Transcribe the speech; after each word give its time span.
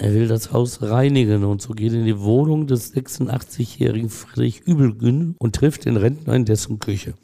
Er 0.00 0.14
will 0.14 0.28
das 0.28 0.52
Haus 0.52 0.80
reinigen 0.80 1.42
und 1.42 1.60
so 1.60 1.72
geht 1.72 1.92
in 1.92 2.04
die 2.04 2.20
Wohnung 2.20 2.68
des 2.68 2.94
86-jährigen 2.94 4.10
Friedrich 4.10 4.60
Übelgün 4.60 5.34
und 5.38 5.56
trifft 5.56 5.86
den 5.86 5.96
Rentner 5.96 6.34
in 6.34 6.44
dessen 6.44 6.78
Küche. 6.78 7.14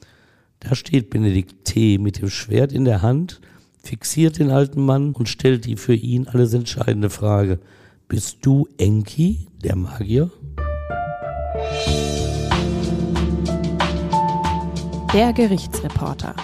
Da 0.59 0.75
steht 0.75 1.09
Benedikt 1.09 1.65
T. 1.65 1.99
mit 1.99 2.21
dem 2.21 2.29
Schwert 2.29 2.73
in 2.73 2.85
der 2.85 3.01
Hand, 3.01 3.41
fixiert 3.81 4.41
den 4.41 4.51
alten 4.51 4.85
Mann 4.85 5.13
und 5.13 5.29
stellt 5.29 5.67
die 5.67 5.77
für 5.77 5.95
ihn 5.95 6.27
alles 6.27 6.53
entscheidende 6.53 7.11
Frage. 7.11 7.61
Bist 8.09 8.39
du 8.43 8.67
Enki, 8.77 9.47
der 9.63 9.77
Magier? 9.77 10.33
Der 15.13 15.33
Gerichtsreporter. 15.33 16.35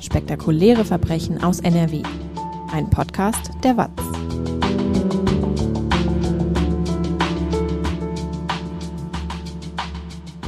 Spektakuläre 0.00 0.84
Verbrechen 0.84 1.42
aus 1.42 1.58
NRW. 1.58 2.02
Ein 2.70 2.88
Podcast 2.88 3.50
der 3.64 3.76
WAZ. 3.76 3.90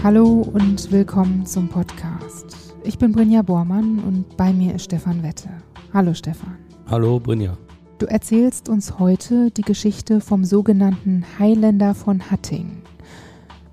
Hallo 0.04 0.42
und 0.52 0.92
willkommen 0.92 1.46
zum 1.46 1.66
Podcast. 1.66 2.74
Ich 2.82 2.98
bin 2.98 3.12
Brinja 3.12 3.40
Bormann 3.40 4.00
und 4.00 4.36
bei 4.36 4.52
mir 4.52 4.74
ist 4.74 4.84
Stefan 4.84 5.22
Wette. 5.22 5.48
Hallo 5.94 6.12
Stefan. 6.12 6.58
Hallo 6.90 7.18
Brinja. 7.18 7.56
Du 7.96 8.04
erzählst 8.04 8.68
uns 8.68 8.98
heute 8.98 9.50
die 9.50 9.62
Geschichte 9.62 10.20
vom 10.20 10.44
sogenannten 10.44 11.24
Highlander 11.38 11.94
von 11.94 12.30
Hatting. 12.30 12.82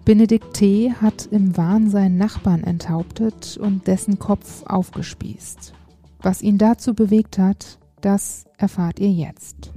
Benedikt 0.05 0.54
T. 0.54 0.94
hat 0.94 1.26
im 1.31 1.57
Wahn 1.57 1.90
seinen 1.90 2.17
Nachbarn 2.17 2.63
enthauptet 2.63 3.57
und 3.57 3.88
dessen 3.88 4.18
Kopf 4.18 4.63
aufgespießt. 4.66 5.73
Was 6.21 6.41
ihn 6.41 6.57
dazu 6.57 6.93
bewegt 6.93 7.40
hat, 7.40 7.77
das 7.99 8.45
erfahrt 8.57 9.02
ihr 9.02 9.12
jetzt. 9.12 9.73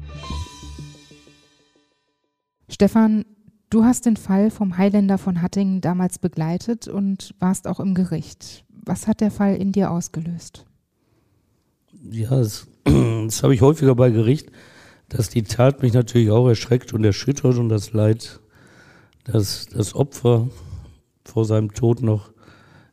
Stefan, 2.68 3.24
Du 3.74 3.83
hast 3.83 4.06
den 4.06 4.16
Fall 4.16 4.52
vom 4.52 4.78
Highlander 4.78 5.19
von 5.19 5.42
Hattingen 5.42 5.80
damals 5.80 6.20
begleitet 6.20 6.86
und 6.86 7.34
warst 7.41 7.67
auch 7.67 7.80
im 7.80 7.94
Gericht. 7.94 8.64
Was 8.69 9.08
hat 9.08 9.20
der 9.20 9.33
Fall 9.33 9.56
in 9.56 9.72
dir 9.72 9.91
ausgelöst? 9.91 10.64
Ja, 12.08 12.30
das, 12.30 12.69
das 12.84 13.42
habe 13.42 13.52
ich 13.52 13.62
häufiger 13.62 13.97
bei 13.97 14.11
Gericht, 14.11 14.52
dass 15.08 15.28
die 15.28 15.42
Tat 15.42 15.83
mich 15.83 15.92
natürlich 15.92 16.30
auch 16.30 16.47
erschreckt 16.47 16.92
und 16.92 17.02
erschüttert 17.02 17.56
und 17.56 17.69
das 17.69 17.92
Leid, 17.92 18.39
dass 19.25 19.67
das 19.67 19.97
Opfer 19.97 20.50
vor 21.25 21.45
seinem 21.45 21.75
Tod 21.75 22.00
noch 22.00 22.30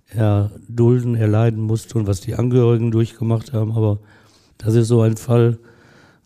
erdulden, 0.07 1.13
erleiden 1.13 1.61
musste 1.61 1.99
und 1.99 2.07
was 2.07 2.21
die 2.21 2.33
Angehörigen 2.33 2.89
durchgemacht 2.89 3.53
haben. 3.53 3.73
Aber 3.73 3.99
das 4.57 4.73
ist 4.73 4.87
so 4.87 5.01
ein 5.01 5.15
Fall, 5.15 5.59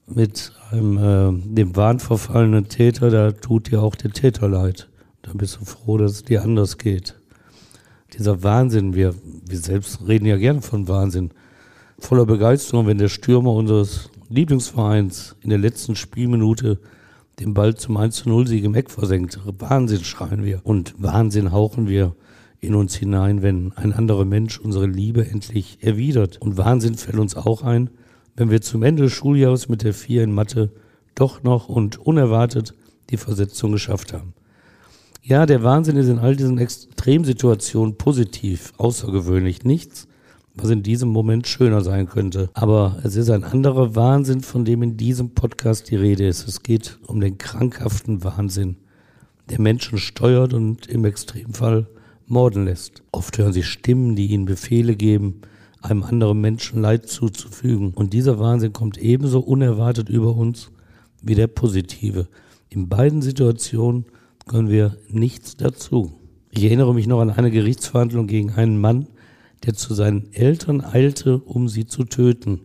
mit 0.08 0.52
einem, 0.72 0.98
äh, 0.98 1.56
dem 1.56 1.76
Wahn 1.76 2.00
verfallenen 2.00 2.68
Täter, 2.68 3.10
da 3.10 3.32
tut 3.32 3.72
dir 3.72 3.82
auch 3.82 3.96
der 3.96 4.12
Täter 4.12 4.48
leid. 4.48 4.90
Da 5.22 5.32
bist 5.34 5.60
du 5.60 5.66
froh, 5.66 5.98
dass 5.98 6.12
es 6.12 6.24
dir 6.24 6.44
anders 6.44 6.78
geht. 6.78 7.16
Dieser 8.14 8.44
Wahnsinn, 8.44 8.94
wir, 8.94 9.16
wir 9.48 9.58
selbst 9.58 10.08
reden 10.08 10.26
ja 10.26 10.38
gern 10.38 10.62
von 10.62 10.88
Wahnsinn. 10.88 11.32
Voller 11.98 12.26
Begeisterung, 12.26 12.88
wenn 12.88 12.98
der 12.98 13.10
Stürmer 13.10 13.54
unseres 13.54 14.10
Lieblingsvereins 14.30 15.36
in 15.42 15.50
der 15.50 15.60
letzten 15.60 15.96
Spielminute 15.96 16.80
den 17.40 17.54
Ball 17.54 17.76
zum 17.76 17.98
1-0-Sieg 17.98 18.64
im 18.64 18.76
Eck 18.76 18.92
versenkt. 18.92 19.40
Wahnsinn 19.60 20.04
schreien 20.04 20.44
wir 20.44 20.62
und 20.64 20.96
Wahnsinn 20.98 21.52
hauchen 21.52 21.88
wir 21.88 22.16
in 22.62 22.76
uns 22.76 22.96
hinein, 22.96 23.42
wenn 23.42 23.74
ein 23.76 23.94
anderer 23.94 24.26
Mensch 24.26 24.60
unsere 24.60 24.88
Liebe 24.88 25.28
endlich 25.28 25.80
erwidert. 25.82 26.38
Und 26.42 26.58
Wahnsinn 26.58 26.96
fällt 26.96 27.20
uns 27.20 27.36
auch 27.36 27.64
ein, 27.64 27.90
wenn 28.36 28.52
wir 28.52 28.62
zum 28.62 28.84
Ende 28.84 29.04
des 29.04 29.14
Schuljahres 29.14 29.70
mit 29.70 29.84
der 29.84 29.94
Vier 29.94 30.24
in 30.24 30.32
Mathe 30.32 30.72
doch 31.16 31.44
noch 31.44 31.70
und 31.70 31.98
unerwartet 31.98 32.74
die 33.10 33.18
Versetzung 33.18 33.72
geschafft 33.72 34.14
haben. 34.14 34.34
Ja, 35.24 35.46
der 35.46 35.64
Wahnsinn 35.64 35.98
ist 35.98 36.08
in 36.08 36.20
all 36.20 36.36
diesen 36.36 36.60
Extremsituationen 36.60 37.98
positiv, 37.98 38.74
außergewöhnlich 38.78 39.64
nichts, 39.64 40.08
was 40.54 40.70
in 40.70 40.84
diesem 40.84 41.10
Moment 41.10 41.48
schöner 41.48 41.82
sein 41.82 42.08
könnte. 42.08 42.50
Aber 42.54 43.00
es 43.04 43.16
ist 43.16 43.30
ein 43.30 43.44
anderer 43.44 43.96
Wahnsinn, 43.96 44.42
von 44.42 44.66
dem 44.66 44.84
in 44.84 44.98
diesem 44.98 45.32
Podcast 45.32 45.90
die 45.90 45.96
Rede 45.96 46.28
ist. 46.28 46.48
Es 46.48 46.62
geht 46.62 47.00
um 47.08 47.22
den 47.22 47.38
krankhaften 47.38 48.24
Wahnsinn, 48.24 48.78
der 49.50 49.60
Menschen 49.60 49.98
steuert 49.98 50.54
und 50.54 50.88
im 50.88 51.06
Extremfall 51.06 51.88
morden 52.28 52.66
lässt. 52.66 53.02
Oft 53.12 53.38
hören 53.38 53.54
sie 53.54 53.64
Stimmen, 53.64 54.16
die 54.16 54.28
ihnen 54.28 54.46
Befehle 54.46 54.96
geben, 54.96 55.42
einem 55.86 56.04
anderen 56.04 56.42
Menschen 56.42 56.82
Leid 56.82 57.08
zuzufügen. 57.08 57.94
Und 57.94 58.14
dieser 58.14 58.40
Wahnsinn 58.40 58.74
kommt 58.74 58.98
ebenso 58.98 59.40
unerwartet 59.40 60.10
über 60.10 60.36
uns 60.36 60.72
wie 61.22 61.36
der 61.36 61.48
positive. 61.48 62.28
In 62.70 62.90
beiden 62.90 63.22
Situationen 63.22 64.06
können 64.46 64.70
wir 64.70 64.98
nichts 65.10 65.56
dazu. 65.58 66.14
Ich 66.52 66.64
erinnere 66.64 66.94
mich 66.94 67.08
noch 67.08 67.22
an 67.22 67.32
eine 67.32 67.52
Gerichtsverhandlung 67.52 68.28
gegen 68.28 68.52
einen 68.52 68.80
Mann, 68.80 69.08
der 69.66 69.74
zu 69.74 69.94
seinen 69.94 70.32
Eltern 70.34 70.82
eilte, 70.82 71.40
um 71.40 71.68
sie 71.68 71.86
zu 71.86 72.04
töten. 72.04 72.62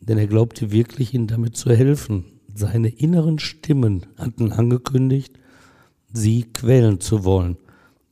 Denn 0.00 0.18
er 0.18 0.26
glaubte 0.26 0.72
wirklich, 0.72 1.14
ihnen 1.14 1.26
damit 1.26 1.56
zu 1.56 1.70
helfen. 1.70 2.24
Seine 2.54 2.88
inneren 2.88 3.38
Stimmen 3.38 4.06
hatten 4.16 4.52
angekündigt, 4.52 5.38
sie 6.12 6.44
quälen 6.52 7.00
zu 7.00 7.24
wollen. 7.24 7.56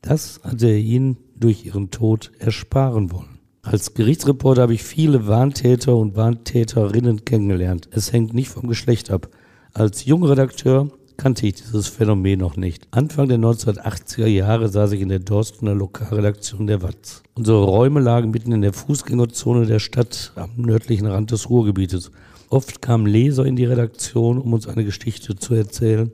Das 0.03 0.41
hatte 0.43 0.67
er 0.67 0.79
ihnen 0.79 1.17
durch 1.37 1.65
ihren 1.67 1.91
Tod 1.91 2.33
ersparen 2.39 3.13
wollen. 3.13 3.32
Als 3.65 3.95
Gerichtsreporter 3.95 4.63
habe 4.63 4.75
ich 4.75 4.83
viele 4.83 5.29
Warntäter 5.29 5.97
und 5.97 6.17
Warntäterinnen 6.17 7.25
kennengelernt. 7.25 7.89
Es 7.93 8.13
hängt 8.13 8.35
nicht 8.35 8.49
vom 8.49 8.69
Geschlecht 8.69 9.13
ab. 9.13 9.29
Als 9.73 10.05
Jungredakteur 10.05 10.91
kannte 11.17 11.47
ich 11.47 11.55
dieses 11.55 11.87
Phänomen 11.87 12.41
noch 12.41 12.57
nicht. 12.57 12.89
Anfang 12.91 13.29
der 13.29 13.39
1980er 13.39 14.27
Jahre 14.27 14.69
saß 14.69 14.93
ich 14.93 15.01
in 15.01 15.11
der 15.11 15.21
Dorstener 15.21 15.75
Lokalredaktion 15.75 16.67
der 16.67 16.83
Watz. 16.83 17.23
Unsere 17.35 17.63
Räume 17.63 18.01
lagen 18.01 18.33
mitten 18.33 18.51
in 18.51 18.63
der 18.63 18.73
Fußgängerzone 18.73 19.67
der 19.67 19.79
Stadt 19.79 20.33
am 20.35 20.51
nördlichen 20.57 21.07
Rand 21.07 21.31
des 21.31 21.49
Ruhrgebietes. 21.49 22.11
Oft 22.51 22.83
kamen 22.83 23.07
Leser 23.07 23.47
in 23.47 23.55
die 23.55 23.65
Redaktion, 23.65 24.39
um 24.39 24.53
uns 24.55 24.67
eine 24.67 24.85
Geschichte 24.85 25.37
zu 25.37 25.55
erzählen, 25.55 26.11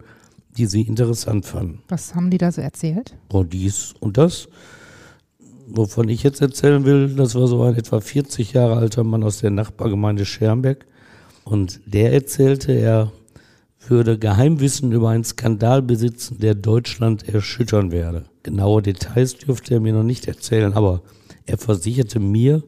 die 0.59 0.67
sie 0.67 0.83
interessant 0.83 1.47
fanden. 1.47 1.81
Was 1.89 2.15
haben 2.15 2.29
die 2.29 2.39
da 2.39 2.53
so 2.53 2.61
erzählt? 2.61 3.17
Oh, 3.33 3.43
dies 3.43 3.95
und 4.01 4.19
das 4.19 4.49
wovon 5.71 6.09
ich 6.09 6.23
jetzt 6.23 6.41
erzählen 6.41 6.85
will, 6.85 7.15
das 7.15 7.35
war 7.35 7.47
so 7.47 7.63
ein 7.63 7.75
etwa 7.77 8.01
40 8.01 8.53
Jahre 8.53 8.77
alter 8.77 9.05
Mann 9.05 9.23
aus 9.23 9.41
der 9.41 9.51
Nachbargemeinde 9.51 10.25
Schermbeck. 10.25 10.87
Und 11.45 11.81
der 11.87 12.13
erzählte, 12.13 12.73
er 12.73 13.13
würde 13.87 14.19
Geheimwissen 14.19 14.93
über 14.93 15.11
einen 15.11 15.25
Skandal 15.25 15.83
besitzen, 15.83 16.39
der 16.41 16.55
Deutschland 16.55 17.29
erschüttern 17.29 17.91
werde. 17.91 18.25
Genaue 18.43 18.83
Details 18.83 19.39
dürfte 19.39 19.75
er 19.75 19.81
mir 19.81 19.93
noch 19.93 20.03
nicht 20.03 20.29
erzählen, 20.29 20.73
aber 20.75 21.03
er 21.47 21.59
versicherte 21.59 22.21
mir, 22.21 22.63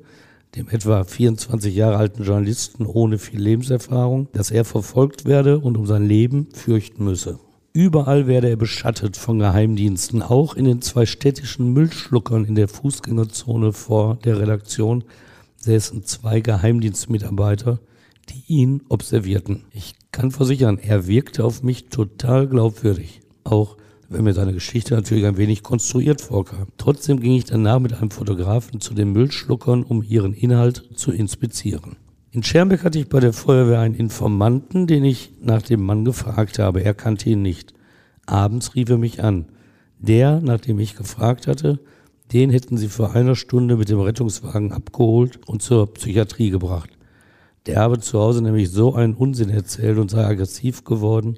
dem 0.57 0.69
etwa 0.69 1.05
24 1.05 1.75
Jahre 1.75 1.97
alten 1.97 2.25
Journalisten 2.25 2.87
ohne 2.87 3.19
viel 3.19 3.41
Lebenserfahrung, 3.41 4.29
dass 4.33 4.51
er 4.51 4.65
verfolgt 4.65 5.25
werde 5.25 5.59
und 5.59 5.77
um 5.77 5.87
sein 5.87 6.07
Leben 6.07 6.49
fürchten 6.53 7.05
müsse. 7.05 7.39
Überall 7.73 8.27
werde 8.27 8.51
er 8.51 8.57
beschattet 8.57 9.17
von 9.17 9.39
Geheimdiensten, 9.39 10.23
auch 10.23 10.55
in 10.55 10.65
den 10.65 10.83
zwei 10.83 11.07
städtischen 11.07 11.73
Müllschluckern 11.73 12.45
in 12.45 12.57
der 12.57 12.67
Fußgängerzone 12.67 13.73
vor 13.73 14.17
der 14.25 14.41
Redaktion 14.41 15.05
säßen 15.59 16.05
zwei 16.05 16.41
Geheimdienstmitarbeiter, 16.41 17.79
die 18.29 18.43
ihn 18.49 18.83
observierten. 18.89 19.67
Ich 19.73 19.95
kann 20.11 20.33
versichern, 20.33 20.79
er 20.79 21.07
wirkte 21.07 21.45
auf 21.45 21.63
mich 21.63 21.87
total 21.87 22.49
glaubwürdig. 22.49 23.21
Auch 23.45 23.77
wenn 24.09 24.25
mir 24.25 24.35
seine 24.35 24.53
Geschichte 24.53 24.95
natürlich 24.95 25.25
ein 25.25 25.37
wenig 25.37 25.63
konstruiert 25.63 26.21
vorkam. 26.21 26.67
Trotzdem 26.77 27.21
ging 27.21 27.35
ich 27.35 27.45
danach 27.45 27.79
mit 27.79 27.93
einem 27.93 28.11
Fotografen 28.11 28.81
zu 28.81 28.95
den 28.95 29.13
Müllschluckern, 29.13 29.85
um 29.85 30.03
ihren 30.03 30.35
Inhalt 30.35 30.89
zu 30.97 31.13
inspizieren. 31.13 31.97
In 32.33 32.45
Schermbeck 32.45 32.85
hatte 32.85 33.01
ich 33.01 33.09
bei 33.09 33.19
der 33.19 33.33
Feuerwehr 33.33 33.81
einen 33.81 33.97
Informanten, 33.97 34.87
den 34.87 35.05
ich 35.05 35.33
nach 35.41 35.63
dem 35.63 35.83
Mann 35.83 36.05
gefragt 36.05 36.61
habe. 36.61 36.85
Er 36.85 36.95
kannte 36.95 37.29
ihn 37.29 37.43
nicht. 37.43 37.75
Abends 38.25 38.77
rief 38.77 38.89
er 38.89 38.99
mich 38.99 39.25
an. 39.25 39.47
Der, 39.99 40.41
nachdem 40.41 40.79
ich 40.79 40.95
gefragt 40.95 41.49
hatte, 41.49 41.81
den 42.33 42.51
hätten 42.51 42.79
sie 42.79 42.87
vor 42.87 43.17
einer 43.17 43.35
Stunde 43.35 43.77
mit 43.77 43.89
dem 43.89 43.99
Rettungswagen 43.99 44.71
abgeholt 44.71 45.41
und 45.49 45.61
zur 45.61 45.93
Psychiatrie 45.93 46.51
gebracht. 46.51 46.91
Der 47.67 47.81
habe 47.81 47.99
zu 47.99 48.21
Hause 48.21 48.43
nämlich 48.43 48.71
so 48.71 48.95
einen 48.95 49.15
Unsinn 49.15 49.51
erzählt 49.51 49.99
und 49.99 50.13
sei 50.13 50.25
aggressiv 50.25 50.85
geworden, 50.85 51.37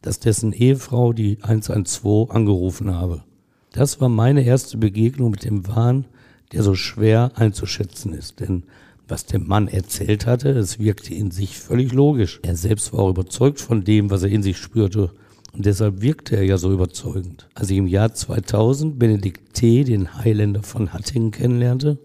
dass 0.00 0.20
dessen 0.20 0.54
Ehefrau 0.54 1.12
die 1.12 1.38
112 1.42 2.30
angerufen 2.30 2.94
habe. 2.94 3.24
Das 3.72 4.00
war 4.00 4.08
meine 4.08 4.42
erste 4.42 4.78
Begegnung 4.78 5.32
mit 5.32 5.44
dem 5.44 5.68
Wahn, 5.68 6.06
der 6.52 6.62
so 6.62 6.74
schwer 6.74 7.32
einzuschätzen 7.34 8.14
ist. 8.14 8.40
Denn 8.40 8.64
was 9.10 9.26
der 9.26 9.40
Mann 9.40 9.68
erzählt 9.68 10.26
hatte, 10.26 10.50
es 10.50 10.78
wirkte 10.78 11.14
in 11.14 11.30
sich 11.30 11.58
völlig 11.58 11.92
logisch. 11.92 12.40
Er 12.42 12.56
selbst 12.56 12.92
war 12.92 13.00
auch 13.00 13.10
überzeugt 13.10 13.60
von 13.60 13.84
dem, 13.84 14.10
was 14.10 14.22
er 14.22 14.30
in 14.30 14.42
sich 14.42 14.58
spürte. 14.58 15.10
Und 15.52 15.66
deshalb 15.66 16.00
wirkte 16.00 16.36
er 16.36 16.44
ja 16.44 16.56
so 16.58 16.72
überzeugend. 16.72 17.48
Als 17.54 17.70
ich 17.70 17.78
im 17.78 17.88
Jahr 17.88 18.14
2000 18.14 18.98
Benedikt 18.98 19.54
T., 19.54 19.84
den 19.84 20.14
Highlander 20.18 20.62
von 20.62 20.92
Hattingen, 20.92 21.32
kennenlernte, 21.32 21.98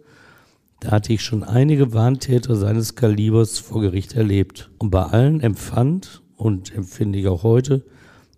da 0.79 0.91
hatte 0.91 1.13
ich 1.13 1.21
schon 1.21 1.43
einige 1.43 1.93
Warntäter 1.93 2.55
seines 2.55 2.95
Kalibers 2.95 3.59
vor 3.59 3.81
Gericht 3.81 4.13
erlebt. 4.13 4.71
Und 4.79 4.89
bei 4.89 5.03
allen 5.03 5.41
empfand 5.41 6.21
und 6.35 6.75
empfinde 6.75 7.19
ich 7.19 7.27
auch 7.27 7.43
heute 7.43 7.83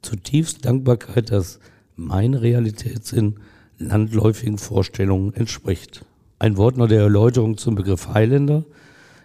zutiefst 0.02 0.66
Dankbarkeit, 0.66 1.32
dass 1.32 1.60
mein 1.96 2.34
Realitätssinn 2.34 3.36
landläufigen 3.78 4.58
Vorstellungen 4.58 5.34
entspricht. 5.34 6.06
Ein 6.40 6.56
Wort 6.58 6.78
noch 6.78 6.88
der 6.88 7.02
Erläuterung 7.02 7.58
zum 7.58 7.74
Begriff 7.74 8.10
Highlander. 8.10 8.64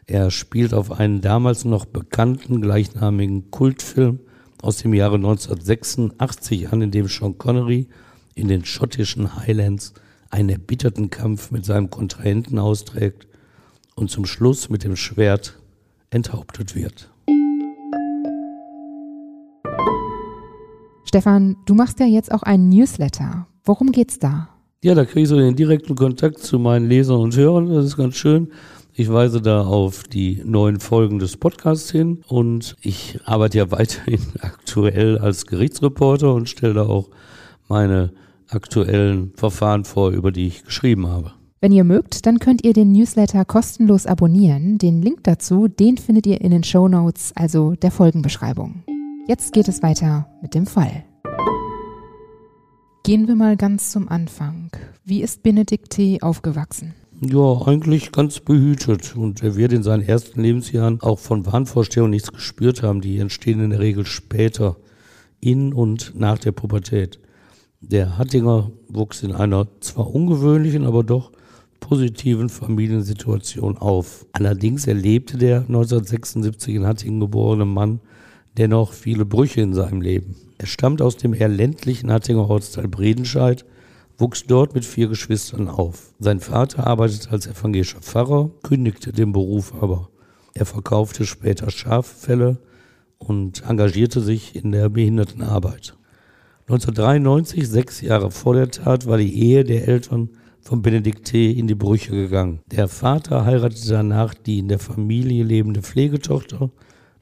Er 0.06 0.30
spielt 0.30 0.72
auf 0.72 0.90
einen 0.90 1.20
damals 1.20 1.66
noch 1.66 1.84
bekannten 1.84 2.62
gleichnamigen 2.62 3.50
Kultfilm 3.50 4.20
aus 4.62 4.78
dem 4.78 4.94
Jahre 4.94 5.16
1986 5.16 6.72
an, 6.72 6.80
in 6.80 6.90
dem 6.90 7.08
Sean 7.08 7.36
Connery 7.36 7.88
in 8.34 8.48
den 8.48 8.64
schottischen 8.64 9.36
Highlands 9.36 9.92
einen 10.30 10.48
erbitterten 10.48 11.10
Kampf 11.10 11.50
mit 11.50 11.66
seinem 11.66 11.90
Kontrahenten 11.90 12.58
austrägt 12.58 13.28
und 13.94 14.10
zum 14.10 14.24
Schluss 14.24 14.70
mit 14.70 14.82
dem 14.82 14.96
Schwert 14.96 15.60
enthauptet 16.08 16.74
wird. 16.74 17.10
Stefan, 21.04 21.56
du 21.66 21.74
machst 21.74 22.00
ja 22.00 22.06
jetzt 22.06 22.32
auch 22.32 22.42
einen 22.42 22.70
Newsletter. 22.70 23.46
Worum 23.64 23.92
geht's 23.92 24.18
da? 24.18 24.51
Ja, 24.84 24.96
da 24.96 25.04
kriege 25.04 25.20
ich 25.20 25.28
so 25.28 25.36
den 25.36 25.54
direkten 25.54 25.94
Kontakt 25.94 26.40
zu 26.40 26.58
meinen 26.58 26.88
Lesern 26.88 27.20
und 27.20 27.36
Hörern. 27.36 27.72
Das 27.72 27.84
ist 27.84 27.96
ganz 27.96 28.16
schön. 28.16 28.48
Ich 28.92 29.12
weise 29.12 29.40
da 29.40 29.64
auf 29.64 30.02
die 30.02 30.42
neuen 30.44 30.80
Folgen 30.80 31.20
des 31.20 31.36
Podcasts 31.36 31.92
hin 31.92 32.24
und 32.26 32.76
ich 32.80 33.20
arbeite 33.24 33.58
ja 33.58 33.70
weiterhin 33.70 34.20
aktuell 34.40 35.18
als 35.18 35.46
Gerichtsreporter 35.46 36.34
und 36.34 36.48
stelle 36.48 36.74
da 36.74 36.82
auch 36.82 37.10
meine 37.68 38.12
aktuellen 38.48 39.32
Verfahren 39.36 39.84
vor, 39.84 40.10
über 40.10 40.32
die 40.32 40.48
ich 40.48 40.64
geschrieben 40.64 41.06
habe. 41.06 41.30
Wenn 41.60 41.70
ihr 41.70 41.84
mögt, 41.84 42.26
dann 42.26 42.40
könnt 42.40 42.64
ihr 42.64 42.72
den 42.72 42.90
Newsletter 42.90 43.44
kostenlos 43.44 44.06
abonnieren. 44.06 44.78
Den 44.78 45.00
Link 45.00 45.20
dazu, 45.22 45.68
den 45.68 45.96
findet 45.96 46.26
ihr 46.26 46.40
in 46.40 46.50
den 46.50 46.64
Show 46.64 46.88
Notes, 46.88 47.30
also 47.36 47.76
der 47.76 47.92
Folgenbeschreibung. 47.92 48.82
Jetzt 49.28 49.52
geht 49.52 49.68
es 49.68 49.80
weiter 49.80 50.26
mit 50.42 50.56
dem 50.56 50.66
Fall. 50.66 51.04
Gehen 53.04 53.26
wir 53.26 53.34
mal 53.34 53.56
ganz 53.56 53.90
zum 53.90 54.08
Anfang. 54.08 54.70
Wie 55.04 55.22
ist 55.22 55.42
Benedikt 55.42 55.90
T. 55.90 56.22
aufgewachsen? 56.22 56.94
Ja, 57.20 57.60
eigentlich 57.66 58.12
ganz 58.12 58.38
behütet. 58.38 59.16
Und 59.16 59.42
er 59.42 59.56
wird 59.56 59.72
in 59.72 59.82
seinen 59.82 60.04
ersten 60.04 60.40
Lebensjahren 60.40 61.00
auch 61.00 61.18
von 61.18 61.44
Wahnvorstellungen 61.44 62.12
nichts 62.12 62.30
gespürt 62.30 62.84
haben. 62.84 63.00
Die 63.00 63.18
entstehen 63.18 63.58
in 63.58 63.70
der 63.70 63.80
Regel 63.80 64.06
später, 64.06 64.76
in 65.40 65.72
und 65.72 66.12
nach 66.14 66.38
der 66.38 66.52
Pubertät. 66.52 67.18
Der 67.80 68.18
Hattinger 68.18 68.70
wuchs 68.88 69.24
in 69.24 69.32
einer 69.32 69.66
zwar 69.80 70.14
ungewöhnlichen, 70.14 70.86
aber 70.86 71.02
doch 71.02 71.32
positiven 71.80 72.48
Familiensituation 72.48 73.78
auf. 73.78 74.26
Allerdings 74.30 74.86
erlebte 74.86 75.38
der 75.38 75.62
1976 75.62 76.76
in 76.76 76.86
Hattingen 76.86 77.18
geborene 77.18 77.64
Mann 77.64 77.98
dennoch 78.56 78.92
viele 78.92 79.24
Brüche 79.24 79.60
in 79.60 79.74
seinem 79.74 80.02
Leben. 80.02 80.36
Er 80.62 80.68
stammt 80.68 81.02
aus 81.02 81.16
dem 81.16 81.34
eher 81.34 81.48
ländlichen 81.48 82.12
Hattinger 82.12 82.48
Ortsteil 82.48 82.86
Bredenscheid 82.86 83.64
wuchs 84.16 84.44
dort 84.46 84.76
mit 84.76 84.84
vier 84.84 85.08
Geschwistern 85.08 85.66
auf. 85.66 86.14
Sein 86.20 86.38
Vater 86.38 86.86
arbeitete 86.86 87.32
als 87.32 87.48
evangelischer 87.48 88.00
Pfarrer, 88.00 88.48
kündigte 88.62 89.10
den 89.10 89.32
Beruf 89.32 89.74
aber. 89.82 90.10
Er 90.54 90.64
verkaufte 90.64 91.26
später 91.26 91.68
Schaffelle 91.72 92.58
und 93.18 93.68
engagierte 93.68 94.20
sich 94.20 94.54
in 94.54 94.70
der 94.70 94.88
Behindertenarbeit. 94.88 95.96
1993, 96.68 97.68
sechs 97.68 98.00
Jahre 98.00 98.30
vor 98.30 98.54
der 98.54 98.70
Tat, 98.70 99.08
war 99.08 99.18
die 99.18 99.36
Ehe 99.36 99.64
der 99.64 99.88
Eltern 99.88 100.30
von 100.60 100.80
Benedikt 100.80 101.24
T. 101.24 101.50
in 101.50 101.66
die 101.66 101.74
Brüche 101.74 102.12
gegangen. 102.12 102.60
Der 102.66 102.86
Vater 102.86 103.44
heiratete 103.44 103.88
danach 103.88 104.34
die 104.34 104.60
in 104.60 104.68
der 104.68 104.78
Familie 104.78 105.42
lebende 105.42 105.82
Pflegetochter, 105.82 106.70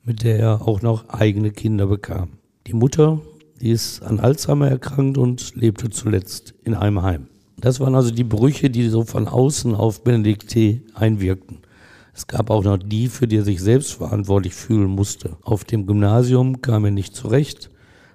mit 0.05 0.25
der 0.25 0.39
er 0.39 0.69
auch 0.69 0.83
noch 0.83 1.09
eigene 1.09 1.53
Kinder 1.53 1.87
bekam. 1.87 2.33
Die 2.67 2.75
Mutter 2.75 3.23
die 3.61 3.71
ist 3.71 4.03
an 4.03 4.21
Alzheimer 4.21 4.69
erkrankt 4.69 5.19
und 5.19 5.55
lebte 5.55 5.91
zuletzt 5.91 6.55
in 6.65 6.75
einem 6.75 7.03
Heim. 7.03 7.27
Das 7.59 7.79
waren 7.79 7.95
also 7.95 8.11
die 8.11 8.25
Brüche, 8.25 8.71
die 8.71 8.89
so 8.89 9.05
von 9.05 9.29
außen 9.29 9.75
auf 9.75 10.03
Benedikt 10.03 10.49
T. 10.49 10.83
einwirkten. 10.95 11.59
Es 12.15 12.27
gab 12.27 12.51
auch 12.51 12.65
noch 12.65 12.79
die, 12.79 13.09
für 13.09 13.29
die 13.29 13.37
er 13.37 13.45
sich 13.45 13.61
selbst 13.61 13.93
verantwortlich 13.93 14.55
fühlen 14.55 14.89
musste. 14.89 15.37
Auf 15.43 15.65
dem 15.65 15.87
Gymnasium 15.87 16.63
kam 16.63 16.87
er 16.87 16.91
nicht 16.91 17.15
zurecht, 17.15 17.71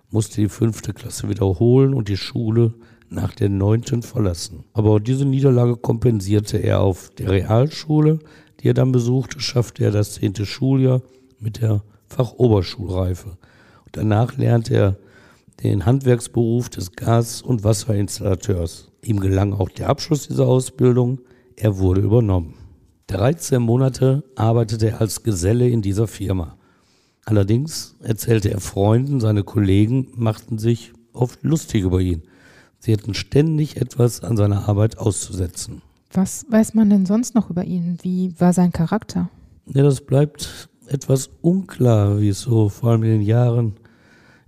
musste 0.10 0.42
die 0.42 0.50
fünfte 0.50 0.94
Klasse 0.94 1.30
wiederholen 1.30 1.94
und 1.94 2.10
die 2.10 2.18
Schule 2.18 2.74
nach 3.10 3.34
der 3.34 3.50
neunten 3.50 4.02
verlassen. 4.02 4.64
Aber 4.74 5.00
diese 5.00 5.26
Niederlage 5.26 5.78
kompensierte 5.78 6.58
er 6.58 6.82
auf 6.82 7.10
der 7.18 7.30
Realschule, 7.30 8.20
die 8.60 8.70
er 8.70 8.74
dann 8.74 8.92
besuchte, 8.92 9.40
schaffte 9.40 9.84
er 9.84 9.92
das 9.92 10.14
zehnte 10.14 10.46
Schuljahr 10.46 11.02
mit 11.40 11.62
der 11.62 11.84
Fachoberschulreife. 12.08 13.30
Und 13.30 13.92
danach 13.92 14.38
lernte 14.38 14.74
er 14.74 14.98
den 15.64 15.86
Handwerksberuf 15.86 16.70
des 16.70 16.92
Gas- 16.92 17.42
und 17.42 17.64
Wasserinstallateurs. 17.64 18.92
Ihm 19.02 19.20
gelang 19.20 19.54
auch 19.54 19.70
der 19.70 19.90
Abschluss 19.90 20.28
dieser 20.28 20.48
Ausbildung. 20.48 21.22
Er 21.56 21.78
wurde 21.78 22.02
übernommen. 22.02 22.56
13 23.08 23.62
Monate 23.62 24.24
arbeitete 24.36 24.90
er 24.90 25.02
als 25.02 25.24
Geselle 25.24 25.70
in 25.70 25.82
dieser 25.82 26.08
Firma. 26.08 26.58
Allerdings 27.24 27.96
erzählte 28.02 28.52
er 28.52 28.60
Freunden, 28.60 29.20
seine 29.20 29.44
Kollegen 29.44 30.10
machten 30.16 30.58
sich 30.58 30.94
oft 31.14 31.44
lustig 31.44 31.84
über 31.84 32.00
ihn. 32.00 32.24
Sie 32.80 32.92
hätten 32.92 33.14
ständig 33.14 33.78
etwas 33.78 34.22
an 34.22 34.38
seiner 34.38 34.68
Arbeit 34.70 34.98
auszusetzen. 34.98 35.82
Was 36.12 36.46
weiß 36.50 36.76
man 36.76 36.90
denn 36.90 37.06
sonst 37.06 37.36
noch 37.36 37.50
über 37.50 37.64
ihn? 37.64 37.98
Wie 38.02 38.34
war 38.40 38.54
sein 38.54 38.72
Charakter? 38.72 39.30
Ja, 39.66 39.84
das 39.84 40.02
bleibt 40.02 40.70
etwas 40.88 41.30
unklar, 41.42 42.20
wie 42.20 42.30
es 42.30 42.42
so 42.42 42.70
vor 42.70 42.92
allem 42.92 43.04
in 43.04 43.10
den 43.10 43.22
Jahren 43.22 43.74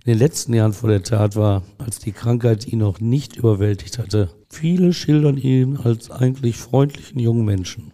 in 0.08 0.14
den 0.14 0.20
letzten 0.20 0.54
Jahren 0.54 0.72
vor 0.72 0.88
der 0.88 1.02
Tat 1.02 1.36
war, 1.36 1.64
als 1.76 1.98
die 1.98 2.12
Krankheit 2.12 2.66
ihn 2.66 2.78
noch 2.78 2.98
nicht 2.98 3.36
überwältigt 3.36 3.98
hatte. 3.98 4.30
Viele 4.48 4.94
schildern 4.94 5.36
ihn 5.36 5.76
als 5.76 6.10
eigentlich 6.10 6.56
freundlichen 6.56 7.20
jungen 7.20 7.44
Menschen. 7.44 7.92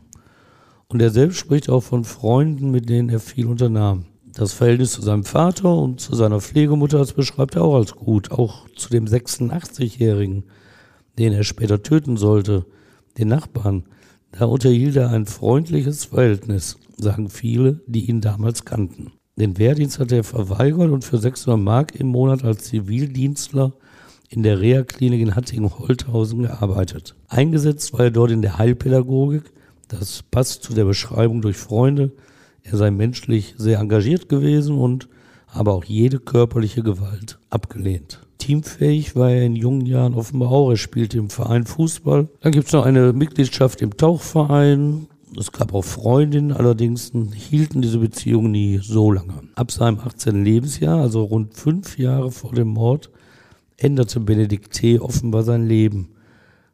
Und 0.86 1.02
er 1.02 1.10
selbst 1.10 1.38
spricht 1.38 1.68
auch 1.68 1.80
von 1.80 2.04
Freunden, 2.04 2.70
mit 2.70 2.88
denen 2.88 3.08
er 3.08 3.18
viel 3.18 3.46
unternahm. 3.46 4.04
Das 4.32 4.52
Verhältnis 4.52 4.92
zu 4.92 5.02
seinem 5.02 5.24
Vater 5.24 5.74
und 5.76 5.98
zu 5.98 6.14
seiner 6.14 6.40
Pflegemutter, 6.40 6.98
das 6.98 7.14
beschreibt 7.14 7.56
er 7.56 7.64
auch 7.64 7.74
als 7.74 7.96
gut. 7.96 8.30
Auch 8.30 8.68
zu 8.76 8.90
dem 8.90 9.06
86-Jährigen, 9.06 10.44
den 11.18 11.32
er 11.32 11.42
später 11.42 11.82
töten 11.82 12.16
sollte, 12.16 12.64
den 13.18 13.26
Nachbarn. 13.26 13.86
Da 14.30 14.44
unterhielt 14.44 14.94
er 14.94 15.10
ein 15.10 15.26
freundliches 15.26 16.04
Verhältnis, 16.04 16.78
sagen 16.96 17.28
viele, 17.28 17.80
die 17.88 18.08
ihn 18.08 18.20
damals 18.20 18.64
kannten. 18.64 19.14
Den 19.36 19.58
Wehrdienst 19.58 19.98
hat 19.98 20.12
er 20.12 20.22
verweigert 20.22 20.90
und 20.90 21.04
für 21.04 21.18
600 21.18 21.60
Mark 21.60 21.96
im 21.96 22.06
Monat 22.06 22.44
als 22.44 22.64
Zivildienstler 22.64 23.72
in 24.28 24.44
der 24.44 24.60
Reha-Klinik 24.60 25.20
in 25.20 25.34
Hattingen-Holthausen 25.34 26.42
gearbeitet. 26.42 27.16
Eingesetzt 27.28 27.92
war 27.92 28.00
er 28.00 28.10
dort 28.12 28.30
in 28.30 28.42
der 28.42 28.58
Heilpädagogik. 28.58 29.42
Das 29.88 30.22
passt 30.22 30.62
zu 30.62 30.72
der 30.72 30.84
Beschreibung 30.84 31.42
durch 31.42 31.56
Freunde. 31.56 32.12
Er 32.62 32.76
sei 32.76 32.92
menschlich 32.92 33.54
sehr 33.58 33.80
engagiert 33.80 34.28
gewesen 34.28 34.78
und 34.78 35.08
habe 35.48 35.72
auch 35.72 35.84
jede 35.84 36.20
körperliche 36.20 36.84
Gewalt 36.84 37.38
abgelehnt. 37.50 38.20
Teamfähig 38.38 39.16
war 39.16 39.30
er 39.30 39.42
in 39.42 39.56
jungen 39.56 39.86
Jahren 39.86 40.14
offenbar 40.14 40.50
auch. 40.50 40.70
Er 40.70 40.76
spielte 40.76 41.18
im 41.18 41.30
Verein 41.30 41.66
Fußball. 41.66 42.28
Dann 42.40 42.52
gibt 42.52 42.68
es 42.68 42.72
noch 42.72 42.86
eine 42.86 43.12
Mitgliedschaft 43.12 43.82
im 43.82 43.96
Tauchverein 43.96 45.08
es 45.38 45.52
gab 45.52 45.74
auch 45.74 45.84
Freundinnen, 45.84 46.52
allerdings 46.52 47.12
hielten 47.34 47.82
diese 47.82 47.98
Beziehungen 47.98 48.52
nie 48.52 48.78
so 48.82 49.10
lange. 49.10 49.34
Ab 49.54 49.70
seinem 49.70 49.98
18. 49.98 50.44
Lebensjahr, 50.44 51.00
also 51.00 51.24
rund 51.24 51.54
fünf 51.54 51.98
Jahre 51.98 52.30
vor 52.30 52.52
dem 52.52 52.68
Mord, 52.68 53.10
änderte 53.76 54.20
Benedikt 54.20 54.72
T. 54.72 54.98
offenbar 54.98 55.42
sein 55.42 55.66
Leben. 55.66 56.08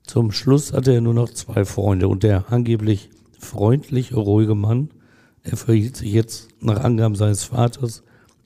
Zum 0.02 0.32
Schluss 0.32 0.72
hatte 0.72 0.92
er 0.92 1.00
nur 1.00 1.14
noch 1.14 1.30
zwei 1.30 1.64
Freunde 1.64 2.08
und 2.08 2.22
der 2.22 2.52
angeblich 2.52 3.10
freundliche, 3.38 4.16
ruhige 4.16 4.54
Mann, 4.54 4.90
er 5.42 5.56
verhielt 5.56 5.96
sich 5.96 6.12
jetzt 6.12 6.48
nach 6.60 6.80
Angaben 6.80 7.14
seines 7.14 7.44
Vaters 7.44 8.02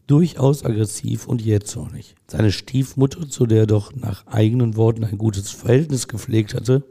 durchaus 0.06 0.64
aggressiv 0.64 1.26
und 1.26 1.42
jähzornig. 1.42 2.14
Seine 2.28 2.52
Stiefmutter, 2.52 3.28
zu 3.28 3.47
der 3.47 3.61
er 3.61 3.66
doch 3.66 3.94
nach 3.94 4.26
eigenen 4.26 4.76
Worten 4.76 5.04
ein 5.04 5.18
gutes 5.18 5.50
Verhältnis 5.50 6.09
gepflegt 6.09 6.54
hatte, 6.54 6.85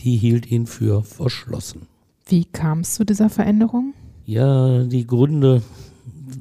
die 0.00 0.16
hielt 0.16 0.50
ihn 0.50 0.66
für 0.66 1.02
verschlossen. 1.02 1.86
Wie 2.26 2.44
kam 2.44 2.80
es 2.80 2.94
zu 2.94 3.04
dieser 3.04 3.28
Veränderung? 3.28 3.94
Ja, 4.24 4.84
die 4.84 5.06
Gründe 5.06 5.62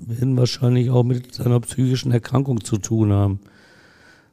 werden 0.07 0.37
wahrscheinlich 0.37 0.89
auch 0.89 1.03
mit 1.03 1.33
seiner 1.33 1.59
psychischen 1.59 2.11
Erkrankung 2.11 2.63
zu 2.63 2.77
tun 2.77 3.11
haben. 3.11 3.39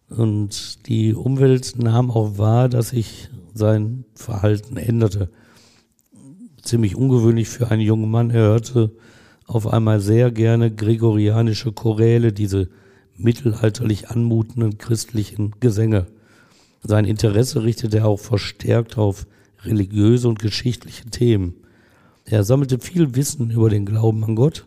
Und 0.09 0.87
die 0.87 1.15
Umwelt 1.15 1.75
nahm 1.77 2.11
auch 2.11 2.39
wahr, 2.39 2.69
dass 2.69 2.91
sich 2.91 3.31
sein 3.55 4.05
Verhalten 4.15 4.77
änderte. 4.77 5.31
Ziemlich 6.63 6.95
ungewöhnlich 6.95 7.49
für 7.49 7.71
einen 7.71 7.83
jungen 7.83 8.11
Mann. 8.11 8.31
Er 8.31 8.43
hörte 8.43 8.93
auf 9.47 9.67
einmal 9.67 10.01
sehr 10.01 10.31
gerne 10.31 10.71
gregorianische 10.73 11.73
Choräle, 11.73 12.33
diese 12.33 12.69
mittelalterlich 13.17 14.11
anmutenden 14.11 14.79
christlichen 14.79 15.55
Gesänge. 15.59 16.07
Sein 16.83 17.05
Interesse 17.05 17.63
richtete 17.65 17.99
er 17.99 18.07
auch 18.07 18.21
verstärkt 18.21 18.97
auf 18.97 19.27
religiöse 19.65 20.29
und 20.29 20.39
geschichtliche 20.39 21.07
Themen. 21.07 21.55
Er 22.25 22.45
sammelte 22.45 22.79
viel 22.79 23.15
Wissen 23.15 23.51
über 23.51 23.71
den 23.71 23.87
Glauben 23.87 24.25
an 24.25 24.37
Gott 24.37 24.67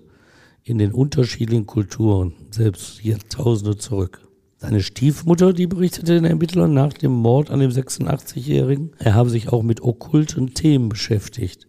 in 0.64 0.78
den 0.78 0.92
unterschiedlichen 0.92 1.66
Kulturen, 1.66 2.34
selbst 2.52 3.04
Jahrtausende 3.04 3.78
zurück. 3.78 4.22
Seine 4.58 4.82
Stiefmutter, 4.82 5.52
die 5.52 5.68
berichtete 5.68 6.14
den 6.14 6.26
Ermittlern 6.26 6.74
nach 6.74 6.94
dem 6.94 7.12
Mord 7.12 7.52
an 7.52 7.60
dem 7.60 7.72
86-Jährigen, 7.72 8.92
er 8.98 9.14
habe 9.14 9.30
sich 9.30 9.50
auch 9.50 9.62
mit 9.62 9.82
okkulten 9.82 10.54
Themen 10.54 10.88
beschäftigt. 10.88 11.68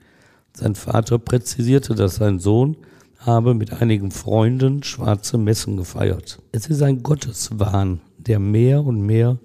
Sein 0.52 0.76
Vater 0.76 1.19
präzisierte, 1.19 1.97
dass 1.97 2.16
sein 2.16 2.38
Sohn 2.38 2.76
habe 3.19 3.54
mit 3.54 3.73
einigen 3.73 4.12
Freunden 4.12 4.85
schwarze 4.85 5.38
Messen 5.38 5.76
gefeiert. 5.76 6.38
Es 6.52 6.66
ist 6.66 6.83
ein 6.83 7.02
Gotteswahn, 7.02 8.00
der 8.19 8.38
mehr 8.38 8.85
und 8.85 9.00
mehr 9.00 9.38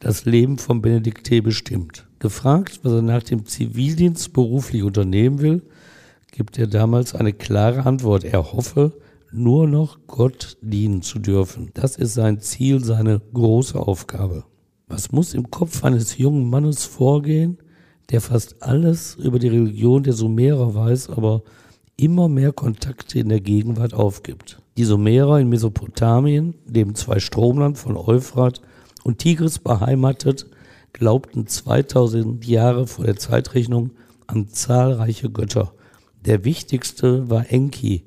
das 0.00 0.24
Leben 0.24 0.56
von 0.56 0.80
Benedikte 0.80 1.42
bestimmt. 1.42 2.06
Gefragt, 2.24 2.80
was 2.82 2.92
er 2.94 3.02
nach 3.02 3.22
dem 3.22 3.44
Zivildienst 3.44 4.32
beruflich 4.32 4.82
unternehmen 4.82 5.40
will, 5.40 5.62
gibt 6.32 6.58
er 6.58 6.66
damals 6.66 7.14
eine 7.14 7.34
klare 7.34 7.84
Antwort. 7.84 8.24
Er 8.24 8.54
hoffe, 8.54 8.94
nur 9.30 9.68
noch 9.68 9.98
Gott 10.06 10.56
dienen 10.62 11.02
zu 11.02 11.18
dürfen. 11.18 11.70
Das 11.74 11.96
ist 11.96 12.14
sein 12.14 12.40
Ziel, 12.40 12.82
seine 12.82 13.20
große 13.34 13.78
Aufgabe. 13.78 14.44
Was 14.88 15.12
muss 15.12 15.34
im 15.34 15.50
Kopf 15.50 15.84
eines 15.84 16.16
jungen 16.16 16.48
Mannes 16.48 16.84
vorgehen, 16.84 17.58
der 18.08 18.22
fast 18.22 18.62
alles 18.62 19.16
über 19.16 19.38
die 19.38 19.48
Religion 19.48 20.02
der 20.02 20.14
Sumerer 20.14 20.74
weiß, 20.74 21.10
aber 21.10 21.42
immer 21.98 22.30
mehr 22.30 22.52
Kontakte 22.52 23.18
in 23.18 23.28
der 23.28 23.40
Gegenwart 23.40 23.92
aufgibt? 23.92 24.62
Die 24.78 24.84
Sumerer 24.84 25.40
in 25.40 25.50
Mesopotamien, 25.50 26.54
dem 26.64 26.94
zwei 26.94 27.20
Stromland 27.20 27.76
von 27.76 27.98
Euphrat 27.98 28.62
und 29.02 29.18
Tigris 29.18 29.58
beheimatet, 29.58 30.46
glaubten 30.94 31.46
2000 31.46 32.46
Jahre 32.46 32.86
vor 32.86 33.04
der 33.04 33.16
Zeitrechnung 33.16 33.90
an 34.26 34.48
zahlreiche 34.48 35.28
Götter. 35.28 35.74
Der 36.24 36.44
wichtigste 36.44 37.28
war 37.28 37.50
Enki, 37.50 38.04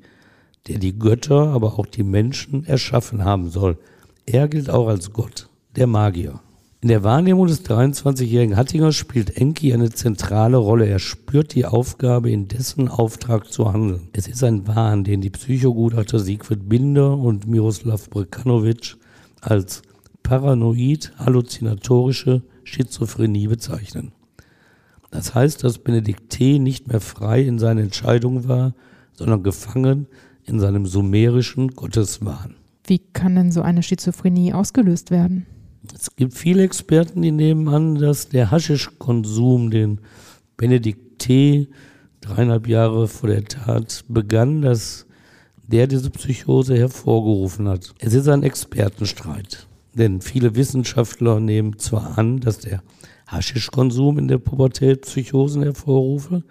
der 0.66 0.78
die 0.78 0.98
Götter, 0.98 1.48
aber 1.48 1.78
auch 1.78 1.86
die 1.86 2.02
Menschen 2.02 2.64
erschaffen 2.64 3.24
haben 3.24 3.50
soll. 3.50 3.78
Er 4.26 4.48
gilt 4.48 4.70
auch 4.70 4.88
als 4.88 5.12
Gott 5.12 5.48
der 5.76 5.86
Magier. 5.86 6.40
In 6.80 6.88
der 6.88 7.02
Wahrnehmung 7.02 7.46
des 7.48 7.64
23-jährigen 7.64 8.56
Hattinger 8.56 8.92
spielt 8.92 9.36
Enki 9.36 9.72
eine 9.74 9.90
zentrale 9.90 10.56
Rolle. 10.56 10.86
Er 10.86 11.00
spürt 11.00 11.54
die 11.54 11.66
Aufgabe, 11.66 12.30
in 12.30 12.46
dessen 12.46 12.88
Auftrag 12.88 13.52
zu 13.52 13.72
handeln. 13.72 14.08
Es 14.12 14.28
ist 14.28 14.44
ein 14.44 14.66
Wahn, 14.68 15.02
den 15.02 15.20
die 15.20 15.30
Psychogutachter 15.30 16.20
Siegfried 16.20 16.68
Binder 16.68 17.18
und 17.18 17.48
Miroslav 17.48 18.08
Brekanovic 18.10 18.96
als 19.40 19.82
paranoid 20.22 21.12
halluzinatorische 21.18 22.42
Schizophrenie 22.68 23.48
bezeichnen. 23.48 24.12
Das 25.10 25.34
heißt, 25.34 25.64
dass 25.64 25.78
Benedikt 25.78 26.30
T. 26.30 26.58
nicht 26.58 26.88
mehr 26.88 27.00
frei 27.00 27.42
in 27.42 27.58
seinen 27.58 27.84
Entscheidungen 27.84 28.46
war, 28.46 28.74
sondern 29.12 29.42
gefangen 29.42 30.06
in 30.44 30.60
seinem 30.60 30.86
sumerischen 30.86 31.68
Gotteswahn. 31.68 32.54
Wie 32.86 32.98
kann 32.98 33.36
denn 33.36 33.52
so 33.52 33.62
eine 33.62 33.82
Schizophrenie 33.82 34.52
ausgelöst 34.52 35.10
werden? 35.10 35.46
Es 35.94 36.14
gibt 36.16 36.34
viele 36.34 36.62
Experten, 36.62 37.22
die 37.22 37.32
nehmen 37.32 37.68
an, 37.68 37.94
dass 37.96 38.28
der 38.28 38.50
Haschischkonsum, 38.50 39.70
den 39.70 40.00
Benedikt 40.56 41.18
T. 41.18 41.68
dreieinhalb 42.20 42.66
Jahre 42.66 43.08
vor 43.08 43.28
der 43.28 43.44
Tat 43.44 44.04
begann, 44.08 44.62
dass 44.62 45.06
der 45.66 45.86
diese 45.86 46.10
Psychose 46.10 46.76
hervorgerufen 46.76 47.68
hat. 47.68 47.94
Es 47.98 48.14
ist 48.14 48.28
ein 48.28 48.42
Expertenstreit, 48.42 49.67
denn 49.98 50.20
viele 50.20 50.54
Wissenschaftler 50.54 51.40
nehmen 51.40 51.78
zwar 51.78 52.16
an, 52.16 52.40
dass 52.40 52.60
der 52.60 52.82
Haschischkonsum 53.26 54.18
in 54.18 54.28
der 54.28 54.38
Pubertät 54.38 55.02
Psychosen 55.02 55.62
hervorrufe, 55.62 56.44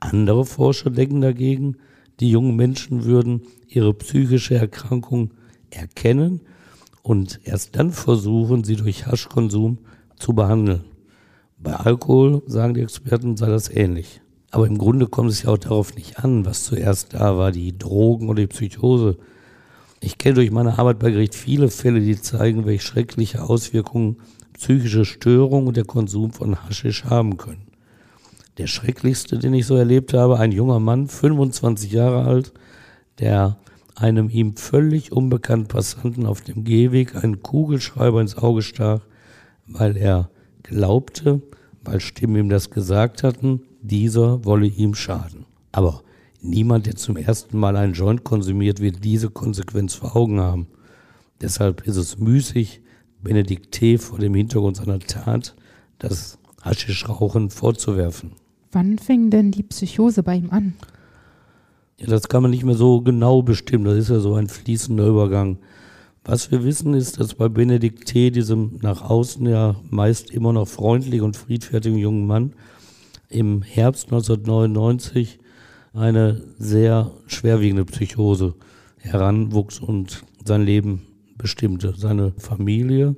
andere 0.00 0.44
Forscher 0.44 0.90
denken 0.90 1.20
dagegen, 1.20 1.76
die 2.20 2.30
jungen 2.30 2.56
Menschen 2.56 3.04
würden 3.04 3.42
ihre 3.68 3.94
psychische 3.94 4.56
Erkrankung 4.56 5.30
erkennen 5.70 6.40
und 7.02 7.40
erst 7.44 7.76
dann 7.76 7.92
versuchen, 7.92 8.64
sie 8.64 8.76
durch 8.76 9.06
Haschkonsum 9.06 9.78
zu 10.16 10.34
behandeln. 10.34 10.84
Bei 11.58 11.74
Alkohol, 11.74 12.42
sagen 12.46 12.74
die 12.74 12.82
Experten, 12.82 13.36
sei 13.36 13.48
das 13.48 13.70
ähnlich. 13.70 14.20
Aber 14.50 14.66
im 14.66 14.78
Grunde 14.78 15.06
kommt 15.06 15.30
es 15.30 15.42
ja 15.42 15.50
auch 15.50 15.58
darauf 15.58 15.94
nicht 15.94 16.18
an, 16.18 16.44
was 16.44 16.64
zuerst 16.64 17.14
da 17.14 17.36
war, 17.36 17.52
die 17.52 17.76
Drogen 17.76 18.28
oder 18.28 18.42
die 18.42 18.46
Psychose. 18.46 19.18
Ich 20.00 20.18
kenne 20.18 20.36
durch 20.36 20.50
meine 20.50 20.78
Arbeit 20.78 20.98
bei 20.98 21.10
Gericht 21.10 21.34
viele 21.34 21.68
Fälle, 21.68 22.00
die 22.00 22.20
zeigen, 22.20 22.66
welche 22.66 22.84
schreckliche 22.84 23.42
Auswirkungen 23.42 24.16
psychische 24.54 25.04
Störungen 25.04 25.68
und 25.68 25.76
der 25.76 25.84
Konsum 25.84 26.32
von 26.32 26.64
Haschisch 26.64 27.04
haben 27.04 27.36
können 27.36 27.68
der 28.58 28.66
schrecklichste, 28.66 29.38
den 29.38 29.54
ich 29.54 29.66
so 29.66 29.76
erlebt 29.76 30.12
habe. 30.12 30.38
Ein 30.38 30.52
junger 30.52 30.80
Mann, 30.80 31.06
25 31.06 31.92
Jahre 31.92 32.24
alt, 32.24 32.52
der 33.18 33.56
einem 33.94 34.28
ihm 34.28 34.56
völlig 34.56 35.12
unbekannten 35.12 35.68
Passanten 35.68 36.26
auf 36.26 36.40
dem 36.40 36.64
Gehweg 36.64 37.16
einen 37.16 37.42
Kugelschreiber 37.42 38.20
ins 38.20 38.36
Auge 38.36 38.62
stach, 38.62 39.00
weil 39.66 39.96
er 39.96 40.30
glaubte, 40.62 41.40
weil 41.82 42.00
Stimmen 42.00 42.36
ihm 42.36 42.48
das 42.48 42.70
gesagt 42.70 43.22
hatten, 43.22 43.62
dieser 43.80 44.44
wolle 44.44 44.66
ihm 44.66 44.94
schaden. 44.94 45.46
Aber 45.72 46.02
niemand, 46.40 46.86
der 46.86 46.96
zum 46.96 47.16
ersten 47.16 47.58
Mal 47.58 47.76
einen 47.76 47.92
Joint 47.92 48.24
konsumiert, 48.24 48.80
wird 48.80 49.04
diese 49.04 49.30
Konsequenz 49.30 49.94
vor 49.94 50.16
Augen 50.16 50.40
haben. 50.40 50.68
Deshalb 51.40 51.86
ist 51.86 51.96
es 51.96 52.18
müßig, 52.18 52.82
Benedikt 53.22 53.72
T. 53.72 53.98
vor 53.98 54.18
dem 54.18 54.34
Hintergrund 54.34 54.76
seiner 54.76 55.00
Tat 55.00 55.56
das 55.98 56.38
Haschischrauchen 56.62 57.50
vorzuwerfen. 57.50 58.32
Wann 58.72 58.98
fing 58.98 59.30
denn 59.30 59.50
die 59.50 59.62
Psychose 59.62 60.22
bei 60.22 60.36
ihm 60.36 60.50
an? 60.50 60.74
Ja, 61.98 62.06
das 62.06 62.28
kann 62.28 62.42
man 62.42 62.52
nicht 62.52 62.64
mehr 62.64 62.76
so 62.76 63.00
genau 63.00 63.42
bestimmen. 63.42 63.84
Das 63.84 63.96
ist 63.96 64.10
ja 64.10 64.20
so 64.20 64.34
ein 64.34 64.48
fließender 64.48 65.06
Übergang. 65.06 65.58
Was 66.24 66.50
wir 66.50 66.62
wissen 66.62 66.94
ist, 66.94 67.18
dass 67.18 67.34
bei 67.34 67.48
Benedikt 67.48 68.06
T., 68.06 68.30
diesem 68.30 68.78
nach 68.82 69.02
außen 69.02 69.46
ja 69.46 69.76
meist 69.90 70.30
immer 70.30 70.52
noch 70.52 70.68
freundlichen 70.68 71.24
und 71.24 71.36
friedfertigen 71.36 71.98
jungen 71.98 72.26
Mann, 72.26 72.52
im 73.28 73.62
Herbst 73.62 74.06
1999 74.06 75.40
eine 75.92 76.42
sehr 76.58 77.10
schwerwiegende 77.26 77.84
Psychose 77.84 78.54
heranwuchs 78.98 79.80
und 79.80 80.24
sein 80.44 80.62
Leben 80.62 81.02
bestimmte. 81.36 81.94
Seine 81.96 82.32
Familie, 82.36 83.16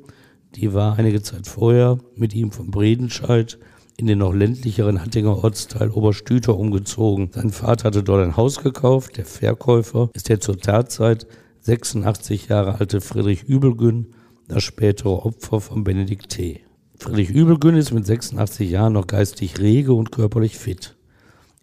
die 0.54 0.72
war 0.72 0.98
einige 0.98 1.22
Zeit 1.22 1.46
vorher 1.46 1.98
mit 2.16 2.34
ihm 2.34 2.52
von 2.52 2.70
Bredenscheid 2.70 3.58
in 3.96 4.06
den 4.06 4.18
noch 4.18 4.32
ländlicheren 4.32 5.02
Hattinger 5.02 5.44
Ortsteil 5.44 5.90
Oberstüter 5.90 6.56
umgezogen. 6.56 7.30
Sein 7.34 7.50
Vater 7.50 7.84
hatte 7.84 8.02
dort 8.02 8.24
ein 8.24 8.36
Haus 8.36 8.62
gekauft. 8.62 9.16
Der 9.18 9.26
Verkäufer 9.26 10.10
ist 10.14 10.28
der 10.28 10.40
zur 10.40 10.58
Tatzeit 10.58 11.26
86 11.60 12.48
Jahre 12.48 12.80
alte 12.80 13.00
Friedrich 13.00 13.44
Übelgün, 13.44 14.14
das 14.48 14.62
spätere 14.62 15.26
Opfer 15.26 15.60
von 15.60 15.84
Benedikt 15.84 16.30
T. 16.30 16.60
Friedrich 16.98 17.30
Übelgün 17.30 17.76
ist 17.76 17.92
mit 17.92 18.06
86 18.06 18.70
Jahren 18.70 18.94
noch 18.94 19.06
geistig 19.06 19.60
rege 19.60 19.92
und 19.92 20.12
körperlich 20.12 20.56
fit. 20.56 20.96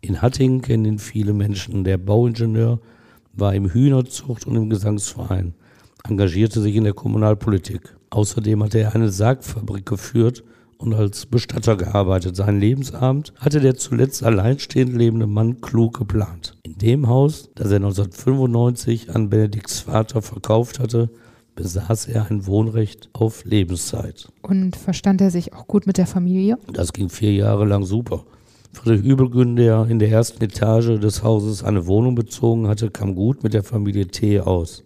In 0.02 0.22
Hattingen 0.22 0.62
kennen 0.62 0.86
ihn 0.86 1.00
viele 1.00 1.34
Menschen. 1.34 1.84
Der 1.84 1.98
Bauingenieur 1.98 2.80
war 3.34 3.56
im 3.56 3.72
Hühnerzucht 3.72 4.46
und 4.46 4.56
im 4.56 4.70
Gesangsverein, 4.70 5.54
engagierte 6.08 6.62
sich 6.62 6.76
in 6.76 6.84
der 6.84 6.94
Kommunalpolitik. 6.94 7.96
Außerdem 8.10 8.64
hatte 8.64 8.80
er 8.80 8.96
eine 8.96 9.10
Sargfabrik 9.10 9.86
geführt 9.86 10.44
und 10.78 10.94
als 10.94 11.26
Bestatter 11.26 11.76
gearbeitet. 11.76 12.36
Seinen 12.36 12.60
Lebensabend 12.60 13.34
hatte 13.38 13.60
der 13.60 13.76
zuletzt 13.76 14.24
alleinstehend 14.24 14.96
lebende 14.96 15.28
Mann 15.28 15.62
klug 15.62 15.98
geplant. 15.98 16.54
In 16.64 16.78
dem 16.78 17.08
Haus, 17.08 17.50
das 17.56 17.72
er 17.72 17.78
1995 17.78 19.16
an 19.16 19.30
Benedikts 19.30 19.80
Vater 19.82 20.22
verkauft 20.22 20.80
hatte, 20.80 21.10
besaß 21.56 22.08
er 22.08 22.30
ein 22.30 22.46
Wohnrecht 22.46 23.10
auf 23.14 23.44
Lebenszeit. 23.44 24.30
Und 24.44 24.76
verstand 24.76 25.22
er 25.22 25.32
sich 25.32 25.54
auch 25.54 25.68
gut 25.68 25.88
mit 25.88 25.98
der 25.98 26.06
Familie? 26.06 26.60
Das 26.72 26.94
ging 26.94 27.10
vier 27.10 27.34
Jahre 27.34 27.66
lang 27.66 27.84
super. 27.84 28.26
Friedrich 28.74 29.04
Übelgün, 29.04 29.56
der 29.56 29.88
in 29.88 30.00
der 30.00 30.10
ersten 30.10 30.44
Etage 30.44 31.00
des 31.00 31.24
Hauses 31.24 31.64
eine 31.64 31.88
Wohnung 31.88 32.16
bezogen 32.16 32.68
hatte, 32.68 32.92
kam 32.92 33.16
gut 33.16 33.44
mit 33.44 33.54
der 33.54 33.64
Familie 33.64 34.08
T. 34.08 34.40
aus. 34.40 34.84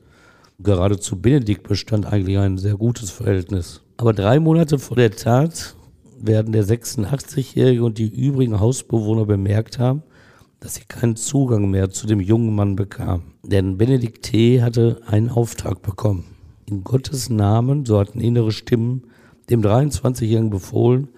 Gerade 0.59 0.99
zu 0.99 1.19
Benedikt 1.19 1.67
bestand 1.67 2.05
eigentlich 2.05 2.37
ein 2.37 2.57
sehr 2.57 2.75
gutes 2.75 3.09
Verhältnis. 3.09 3.81
Aber 3.97 4.13
drei 4.13 4.39
Monate 4.39 4.79
vor 4.79 4.95
der 4.95 5.11
Tat 5.11 5.75
werden 6.19 6.53
der 6.53 6.65
86-Jährige 6.65 7.83
und 7.83 7.97
die 7.97 8.07
übrigen 8.07 8.59
Hausbewohner 8.59 9.25
bemerkt 9.25 9.79
haben, 9.79 10.03
dass 10.59 10.75
sie 10.75 10.83
keinen 10.87 11.15
Zugang 11.15 11.69
mehr 11.69 11.89
zu 11.89 12.05
dem 12.05 12.19
jungen 12.19 12.53
Mann 12.53 12.75
bekamen. 12.75 13.33
Denn 13.43 13.77
Benedikt 13.77 14.23
T. 14.23 14.61
hatte 14.61 15.01
einen 15.07 15.29
Auftrag 15.29 15.81
bekommen. 15.81 16.25
In 16.67 16.83
Gottes 16.83 17.29
Namen, 17.29 17.85
so 17.85 17.99
hatten 17.99 18.21
innere 18.21 18.51
Stimmen, 18.51 19.03
dem 19.49 19.61
23-Jährigen 19.61 20.51
befohlen, 20.51 21.09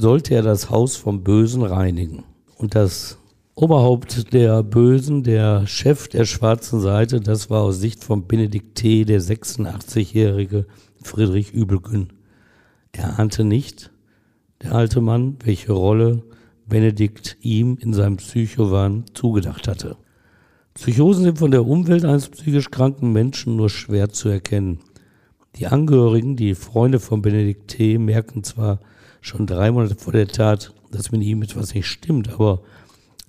sollte 0.00 0.34
er 0.34 0.42
das 0.42 0.70
Haus 0.70 0.96
vom 0.96 1.22
Bösen 1.22 1.62
reinigen. 1.62 2.24
Und 2.56 2.74
das 2.74 3.18
Oberhaupt 3.54 4.32
der 4.32 4.62
Bösen, 4.62 5.24
der 5.24 5.66
Chef 5.66 6.06
der 6.06 6.24
schwarzen 6.24 6.80
Seite, 6.80 7.20
das 7.20 7.50
war 7.50 7.62
aus 7.62 7.80
Sicht 7.80 8.04
von 8.04 8.28
Benedikt 8.28 8.76
T. 8.76 9.04
der 9.04 9.20
86-jährige 9.20 10.66
Friedrich 11.02 11.52
Übelgün. 11.52 12.12
Er 12.92 13.18
ahnte 13.18 13.42
nicht, 13.42 13.90
der 14.62 14.74
alte 14.74 15.00
Mann, 15.00 15.38
welche 15.42 15.72
Rolle 15.72 16.22
Benedikt 16.66 17.36
ihm 17.40 17.78
in 17.80 17.92
seinem 17.92 18.18
Psychowahn 18.18 19.06
zugedacht 19.14 19.66
hatte. 19.66 19.96
Psychosen 20.74 21.24
sind 21.24 21.38
von 21.40 21.50
der 21.50 21.66
Umwelt 21.66 22.04
eines 22.04 22.28
psychisch 22.28 22.70
kranken 22.70 23.12
Menschen 23.12 23.56
nur 23.56 23.70
schwer 23.70 24.10
zu 24.10 24.28
erkennen. 24.28 24.78
Die 25.56 25.66
Angehörigen, 25.66 26.36
die 26.36 26.54
Freunde 26.54 27.00
von 27.00 27.22
Benedikt 27.22 27.68
T., 27.68 27.98
merken 27.98 28.44
zwar 28.44 28.78
schon 29.20 29.46
drei 29.46 29.70
Monate 29.70 29.96
vor 29.96 30.12
der 30.12 30.28
Tat, 30.28 30.72
dass 30.90 31.12
mit 31.12 31.22
ihm 31.22 31.42
etwas 31.42 31.74
nicht 31.74 31.86
stimmt, 31.86 32.30
aber 32.30 32.62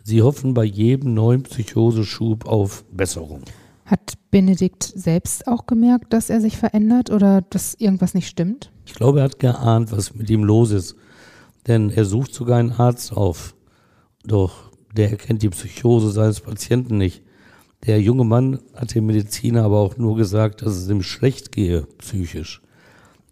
sie 0.04 0.22
hoffen 0.22 0.54
bei 0.54 0.64
jedem 0.64 1.14
neuen 1.14 1.44
Psychoseschub 1.44 2.46
auf 2.46 2.84
Besserung. 2.92 3.44
Hat 3.86 4.14
Benedikt 4.30 4.84
selbst 4.84 5.48
auch 5.48 5.66
gemerkt, 5.66 6.14
dass 6.14 6.30
er 6.30 6.42
sich 6.42 6.58
verändert 6.58 7.10
oder 7.10 7.42
dass 7.42 7.74
irgendwas 7.74 8.14
nicht 8.14 8.28
stimmt? 8.28 8.72
Ich 8.86 8.94
glaube, 8.94 9.20
er 9.20 9.26
hat 9.26 9.40
geahnt, 9.40 9.92
was 9.92 10.14
mit 10.14 10.30
ihm 10.30 10.44
los 10.44 10.72
ist. 10.72 10.96
Denn 11.68 11.90
er 11.90 12.06
sucht 12.06 12.34
sogar 12.34 12.60
einen 12.60 12.72
Arzt 12.72 13.12
auf. 13.12 13.56
Doch 14.24 14.72
der 14.96 15.12
erkennt 15.12 15.42
die 15.42 15.50
Psychose 15.50 16.12
seines 16.12 16.40
Patienten 16.40 16.98
nicht. 16.98 17.24
Der 17.86 18.02
junge 18.02 18.26
Mann 18.26 18.60
hat 18.76 18.94
dem 18.94 19.06
Mediziner 19.06 19.64
aber 19.64 19.80
auch 19.80 19.98
nur 19.98 20.16
gesagt, 20.16 20.62
dass 20.62 20.76
es 20.76 20.90
ihm 20.90 21.02
schlecht 21.02 21.52
gehe, 21.52 21.88
psychisch. 21.98 22.62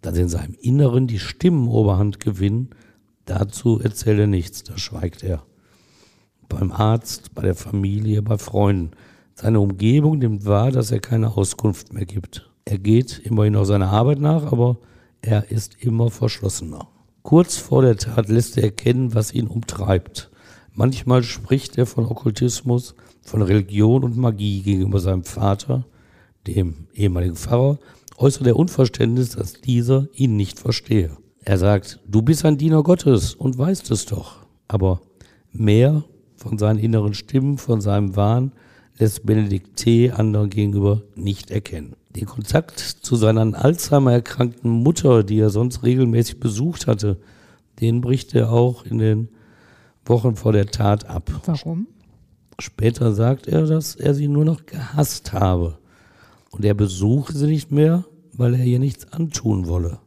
Dass 0.02 0.16
in 0.16 0.28
seinem 0.28 0.54
Inneren 0.60 1.06
die 1.06 1.18
Stimmen 1.18 1.68
Oberhand 1.68 2.20
gewinnen, 2.20 2.70
dazu 3.24 3.80
erzählt 3.80 4.18
er 4.18 4.26
nichts, 4.26 4.62
da 4.62 4.78
schweigt 4.78 5.22
er. 5.22 5.42
Beim 6.48 6.72
Arzt, 6.72 7.34
bei 7.34 7.42
der 7.42 7.54
Familie, 7.54 8.22
bei 8.22 8.38
Freunden. 8.38 8.92
Seine 9.34 9.60
Umgebung 9.60 10.18
nimmt 10.18 10.46
wahr, 10.46 10.72
dass 10.72 10.90
er 10.90 11.00
keine 11.00 11.36
Auskunft 11.36 11.92
mehr 11.92 12.06
gibt. 12.06 12.50
Er 12.64 12.78
geht 12.78 13.18
immerhin 13.18 13.52
noch 13.54 13.64
seiner 13.64 13.90
Arbeit 13.90 14.20
nach, 14.20 14.50
aber 14.50 14.78
er 15.20 15.50
ist 15.50 15.76
immer 15.80 16.10
verschlossener. 16.10 16.88
Kurz 17.22 17.56
vor 17.56 17.82
der 17.82 17.96
Tat 17.96 18.28
lässt 18.28 18.56
er 18.56 18.64
erkennen, 18.64 19.14
was 19.14 19.34
ihn 19.34 19.46
umtreibt. 19.46 20.30
Manchmal 20.72 21.22
spricht 21.22 21.76
er 21.76 21.86
von 21.86 22.06
Okkultismus, 22.06 22.94
von 23.20 23.42
Religion 23.42 24.04
und 24.04 24.16
Magie 24.16 24.62
gegenüber 24.62 25.00
seinem 25.00 25.24
Vater, 25.24 25.84
dem 26.46 26.86
ehemaligen 26.94 27.36
Pfarrer, 27.36 27.78
äußert 28.18 28.46
er 28.46 28.56
Unverständnis, 28.56 29.30
dass 29.30 29.54
dieser 29.54 30.08
ihn 30.12 30.36
nicht 30.36 30.58
verstehe. 30.58 31.16
Er 31.40 31.56
sagt, 31.56 32.00
du 32.06 32.20
bist 32.20 32.44
ein 32.44 32.58
Diener 32.58 32.82
Gottes 32.82 33.34
und 33.34 33.56
weißt 33.56 33.90
es 33.90 34.06
doch. 34.06 34.46
Aber 34.66 35.00
mehr 35.52 36.04
von 36.36 36.58
seinen 36.58 36.78
inneren 36.78 37.14
Stimmen, 37.14 37.58
von 37.58 37.80
seinem 37.80 38.16
Wahn, 38.16 38.52
lässt 38.98 39.24
Benedikt 39.24 39.76
T. 39.76 40.10
anderen 40.10 40.50
gegenüber 40.50 41.02
nicht 41.14 41.50
erkennen. 41.50 41.94
Den 42.10 42.26
Kontakt 42.26 42.78
zu 42.80 43.16
seiner 43.16 43.40
an 43.40 43.54
Alzheimer 43.54 44.12
erkrankten 44.12 44.70
Mutter, 44.70 45.22
die 45.22 45.38
er 45.38 45.50
sonst 45.50 45.84
regelmäßig 45.84 46.40
besucht 46.40 46.86
hatte, 46.86 47.18
den 47.80 48.00
bricht 48.00 48.34
er 48.34 48.50
auch 48.50 48.84
in 48.84 48.98
den 48.98 49.28
Wochen 50.04 50.34
vor 50.36 50.52
der 50.52 50.66
Tat 50.66 51.08
ab. 51.08 51.30
Warum? 51.46 51.86
Später 52.58 53.12
sagt 53.12 53.46
er, 53.46 53.66
dass 53.66 53.94
er 53.94 54.14
sie 54.14 54.26
nur 54.26 54.44
noch 54.44 54.66
gehasst 54.66 55.32
habe. 55.32 55.78
Und 56.50 56.64
er 56.64 56.74
besuche 56.74 57.32
sie 57.32 57.46
nicht 57.46 57.70
mehr, 57.70 58.04
weil 58.32 58.54
er 58.54 58.64
ihr 58.64 58.78
nichts 58.78 59.12
antun 59.12 59.66
wolle. 59.66 59.98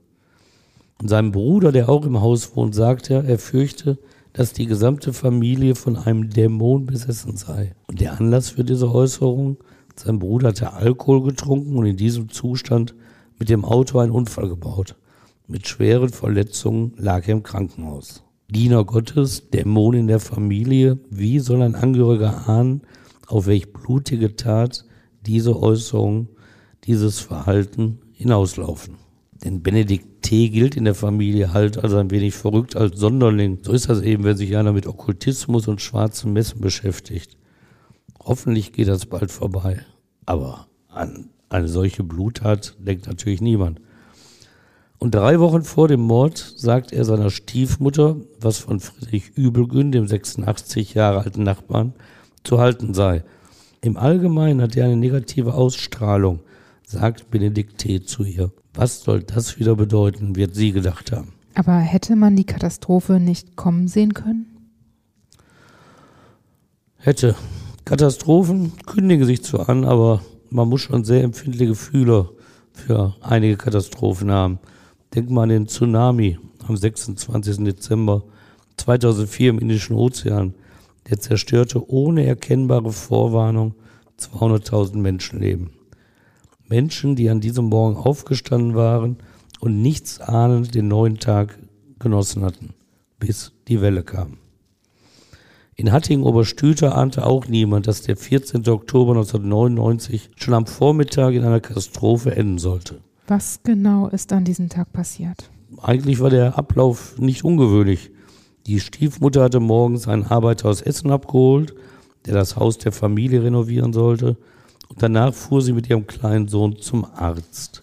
Und 1.01 1.09
seinem 1.09 1.31
Bruder, 1.31 1.71
der 1.71 1.89
auch 1.89 2.05
im 2.05 2.21
Haus 2.21 2.55
wohnt, 2.55 2.75
sagt 2.75 3.09
er, 3.09 3.25
er 3.25 3.39
fürchte, 3.39 3.97
dass 4.33 4.53
die 4.53 4.65
gesamte 4.65 5.13
Familie 5.13 5.75
von 5.75 5.97
einem 5.97 6.29
Dämon 6.29 6.85
besessen 6.85 7.37
sei. 7.37 7.75
Und 7.87 7.99
der 8.01 8.19
Anlass 8.19 8.51
für 8.51 8.63
diese 8.63 8.91
Äußerung, 8.93 9.57
sein 9.95 10.19
Bruder 10.19 10.49
hatte 10.49 10.73
Alkohol 10.73 11.23
getrunken 11.23 11.75
und 11.75 11.85
in 11.85 11.97
diesem 11.97 12.29
Zustand 12.29 12.95
mit 13.39 13.49
dem 13.49 13.65
Auto 13.65 13.99
einen 13.99 14.11
Unfall 14.11 14.47
gebaut. 14.47 14.95
Mit 15.47 15.67
schweren 15.67 16.09
Verletzungen 16.09 16.93
lag 16.97 17.27
er 17.27 17.33
im 17.33 17.43
Krankenhaus. 17.43 18.23
Diener 18.47 18.85
Gottes, 18.85 19.49
Dämon 19.49 19.95
in 19.95 20.07
der 20.07 20.19
Familie, 20.19 20.99
wie 21.09 21.39
soll 21.39 21.61
ein 21.61 21.75
Angehöriger 21.75 22.47
ahnen, 22.47 22.81
auf 23.27 23.47
welch 23.47 23.73
blutige 23.73 24.35
Tat 24.35 24.85
diese 25.25 25.61
Äußerung, 25.61 26.29
dieses 26.85 27.19
Verhalten 27.19 27.99
hinauslaufen? 28.13 28.95
Denn 29.43 29.63
Benedikt 29.63 30.21
T. 30.21 30.49
gilt 30.49 30.77
in 30.77 30.85
der 30.85 30.95
Familie 30.95 31.51
halt 31.53 31.77
als 31.83 31.93
ein 31.93 32.11
wenig 32.11 32.35
verrückt, 32.35 32.75
als 32.75 32.99
Sonderling. 32.99 33.59
So 33.63 33.71
ist 33.71 33.89
das 33.89 34.01
eben, 34.01 34.23
wenn 34.23 34.37
sich 34.37 34.55
einer 34.55 34.71
mit 34.71 34.85
Okkultismus 34.85 35.67
und 35.67 35.81
schwarzen 35.81 36.31
Messen 36.33 36.61
beschäftigt. 36.61 37.37
Hoffentlich 38.19 38.71
geht 38.71 38.87
das 38.87 39.07
bald 39.07 39.31
vorbei. 39.31 39.83
Aber 40.25 40.67
an 40.89 41.29
eine 41.49 41.67
solche 41.67 42.03
Bluttat 42.03 42.75
denkt 42.79 43.07
natürlich 43.07 43.41
niemand. 43.41 43.81
Und 44.99 45.15
drei 45.15 45.39
Wochen 45.39 45.63
vor 45.63 45.87
dem 45.87 46.01
Mord 46.01 46.37
sagt 46.37 46.93
er 46.93 47.03
seiner 47.03 47.31
Stiefmutter, 47.31 48.17
was 48.39 48.59
von 48.59 48.79
Friedrich 48.79 49.31
Übelgün, 49.35 49.91
dem 49.91 50.07
86 50.07 50.93
Jahre 50.93 51.21
alten 51.21 51.41
Nachbarn, 51.41 51.93
zu 52.43 52.59
halten 52.59 52.93
sei. 52.93 53.23
Im 53.83 53.97
Allgemeinen 53.97 54.61
hat 54.61 54.77
er 54.77 54.85
eine 54.85 54.95
negative 54.95 55.55
Ausstrahlung, 55.55 56.41
sagt 56.85 57.31
Benedikt 57.31 57.79
T. 57.79 58.03
zu 58.03 58.23
ihr. 58.23 58.51
Was 58.75 59.01
soll 59.01 59.23
das 59.23 59.57
wieder 59.59 59.75
bedeuten, 59.75 60.35
wird 60.35 60.53
sie 60.53 60.71
gedacht 60.71 61.11
haben. 61.11 61.33
Aber 61.55 61.77
hätte 61.77 62.15
man 62.15 62.35
die 62.35 62.43
Katastrophe 62.43 63.19
nicht 63.19 63.55
kommen 63.55 63.87
sehen 63.87 64.13
können? 64.13 64.45
Hätte. 66.97 67.35
Katastrophen 67.83 68.73
kündigen 68.85 69.25
sich 69.25 69.43
zwar 69.43 69.67
an, 69.67 69.83
aber 69.83 70.21
man 70.51 70.69
muss 70.69 70.81
schon 70.81 71.03
sehr 71.03 71.23
empfindliche 71.23 71.73
Fühler 71.73 72.29
für 72.73 73.15
einige 73.21 73.57
Katastrophen 73.57 74.29
haben. 74.29 74.59
Denk 75.15 75.31
mal 75.31 75.43
an 75.43 75.49
den 75.49 75.67
Tsunami 75.67 76.37
am 76.67 76.77
26. 76.77 77.63
Dezember 77.63 78.23
2004 78.77 79.49
im 79.49 79.59
Indischen 79.59 79.95
Ozean. 79.95 80.53
Der 81.09 81.19
zerstörte 81.19 81.89
ohne 81.89 82.25
erkennbare 82.25 82.91
Vorwarnung 82.91 83.75
200.000 84.19 84.97
Menschenleben. 84.97 85.71
Menschen, 86.67 87.15
die 87.15 87.29
an 87.29 87.41
diesem 87.41 87.65
Morgen 87.65 87.97
aufgestanden 87.97 88.75
waren 88.75 89.17
und 89.59 89.81
nichts 89.81 90.19
ahnend 90.19 90.73
den 90.73 90.87
neuen 90.87 91.17
Tag 91.19 91.59
genossen 91.99 92.43
hatten, 92.43 92.73
bis 93.19 93.51
die 93.67 93.81
Welle 93.81 94.03
kam. 94.03 94.37
In 95.75 95.91
Hattingen-Oberstüter 95.91 96.95
ahnte 96.95 97.25
auch 97.25 97.47
niemand, 97.47 97.87
dass 97.87 98.03
der 98.03 98.15
14. 98.15 98.67
Oktober 98.69 99.13
1999 99.13 100.29
schon 100.35 100.53
am 100.53 100.67
Vormittag 100.67 101.33
in 101.33 101.43
einer 101.43 101.59
Katastrophe 101.59 102.35
enden 102.35 102.59
sollte. 102.59 103.01
Was 103.27 103.61
genau 103.63 104.07
ist 104.07 104.31
an 104.33 104.43
diesem 104.43 104.69
Tag 104.69 104.93
passiert? 104.93 105.49
Eigentlich 105.81 106.19
war 106.19 106.29
der 106.29 106.57
Ablauf 106.57 107.17
nicht 107.17 107.43
ungewöhnlich. 107.43 108.10
Die 108.67 108.79
Stiefmutter 108.79 109.43
hatte 109.43 109.59
morgens 109.59 110.07
einen 110.07 110.25
Arbeiter 110.25 110.69
aus 110.69 110.81
Essen 110.81 111.11
abgeholt, 111.11 111.73
der 112.25 112.35
das 112.35 112.55
Haus 112.55 112.77
der 112.77 112.91
Familie 112.91 113.43
renovieren 113.43 113.93
sollte. 113.93 114.37
Und 114.89 115.01
danach 115.01 115.33
fuhr 115.33 115.61
sie 115.61 115.73
mit 115.73 115.89
ihrem 115.89 116.05
kleinen 116.05 116.47
Sohn 116.47 116.77
zum 116.77 117.05
Arzt. 117.05 117.81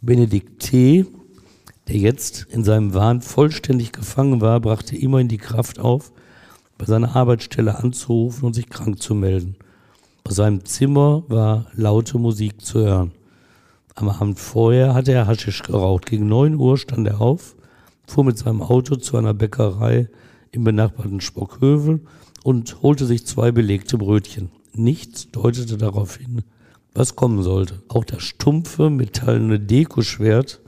Benedikt 0.00 0.62
T., 0.62 1.06
der 1.88 1.96
jetzt 1.96 2.46
in 2.50 2.62
seinem 2.62 2.94
Wahn 2.94 3.20
vollständig 3.20 3.92
gefangen 3.92 4.40
war, 4.40 4.60
brachte 4.60 4.96
immerhin 4.96 5.28
die 5.28 5.38
Kraft 5.38 5.80
auf, 5.80 6.12
bei 6.78 6.84
seiner 6.86 7.16
Arbeitsstelle 7.16 7.76
anzurufen 7.76 8.46
und 8.46 8.54
sich 8.54 8.68
krank 8.68 9.02
zu 9.02 9.14
melden. 9.14 9.56
Aus 10.24 10.36
seinem 10.36 10.64
Zimmer 10.64 11.24
war 11.28 11.66
laute 11.74 12.18
Musik 12.18 12.60
zu 12.60 12.80
hören. 12.80 13.12
Am 13.96 14.08
Abend 14.08 14.38
vorher 14.38 14.94
hatte 14.94 15.12
er 15.12 15.26
Haschisch 15.26 15.62
geraucht. 15.62 16.06
Gegen 16.06 16.28
neun 16.28 16.54
Uhr 16.54 16.78
stand 16.78 17.06
er 17.08 17.20
auf, 17.20 17.56
fuhr 18.10 18.24
mit 18.24 18.36
seinem 18.36 18.60
Auto 18.62 18.96
zu 18.96 19.16
einer 19.16 19.34
Bäckerei 19.34 20.08
im 20.50 20.64
benachbarten 20.64 21.20
Spockhövel 21.20 22.00
und 22.42 22.82
holte 22.82 23.06
sich 23.06 23.24
zwei 23.24 23.52
belegte 23.52 23.98
Brötchen. 23.98 24.50
Nichts 24.74 25.30
deutete 25.30 25.76
darauf 25.76 26.16
hin, 26.16 26.42
was 26.92 27.14
kommen 27.14 27.42
sollte. 27.42 27.82
Auch 27.88 28.04
das 28.04 28.22
stumpfe, 28.22 28.90
metallene 28.90 29.60
Dekoschwert, 29.60 30.60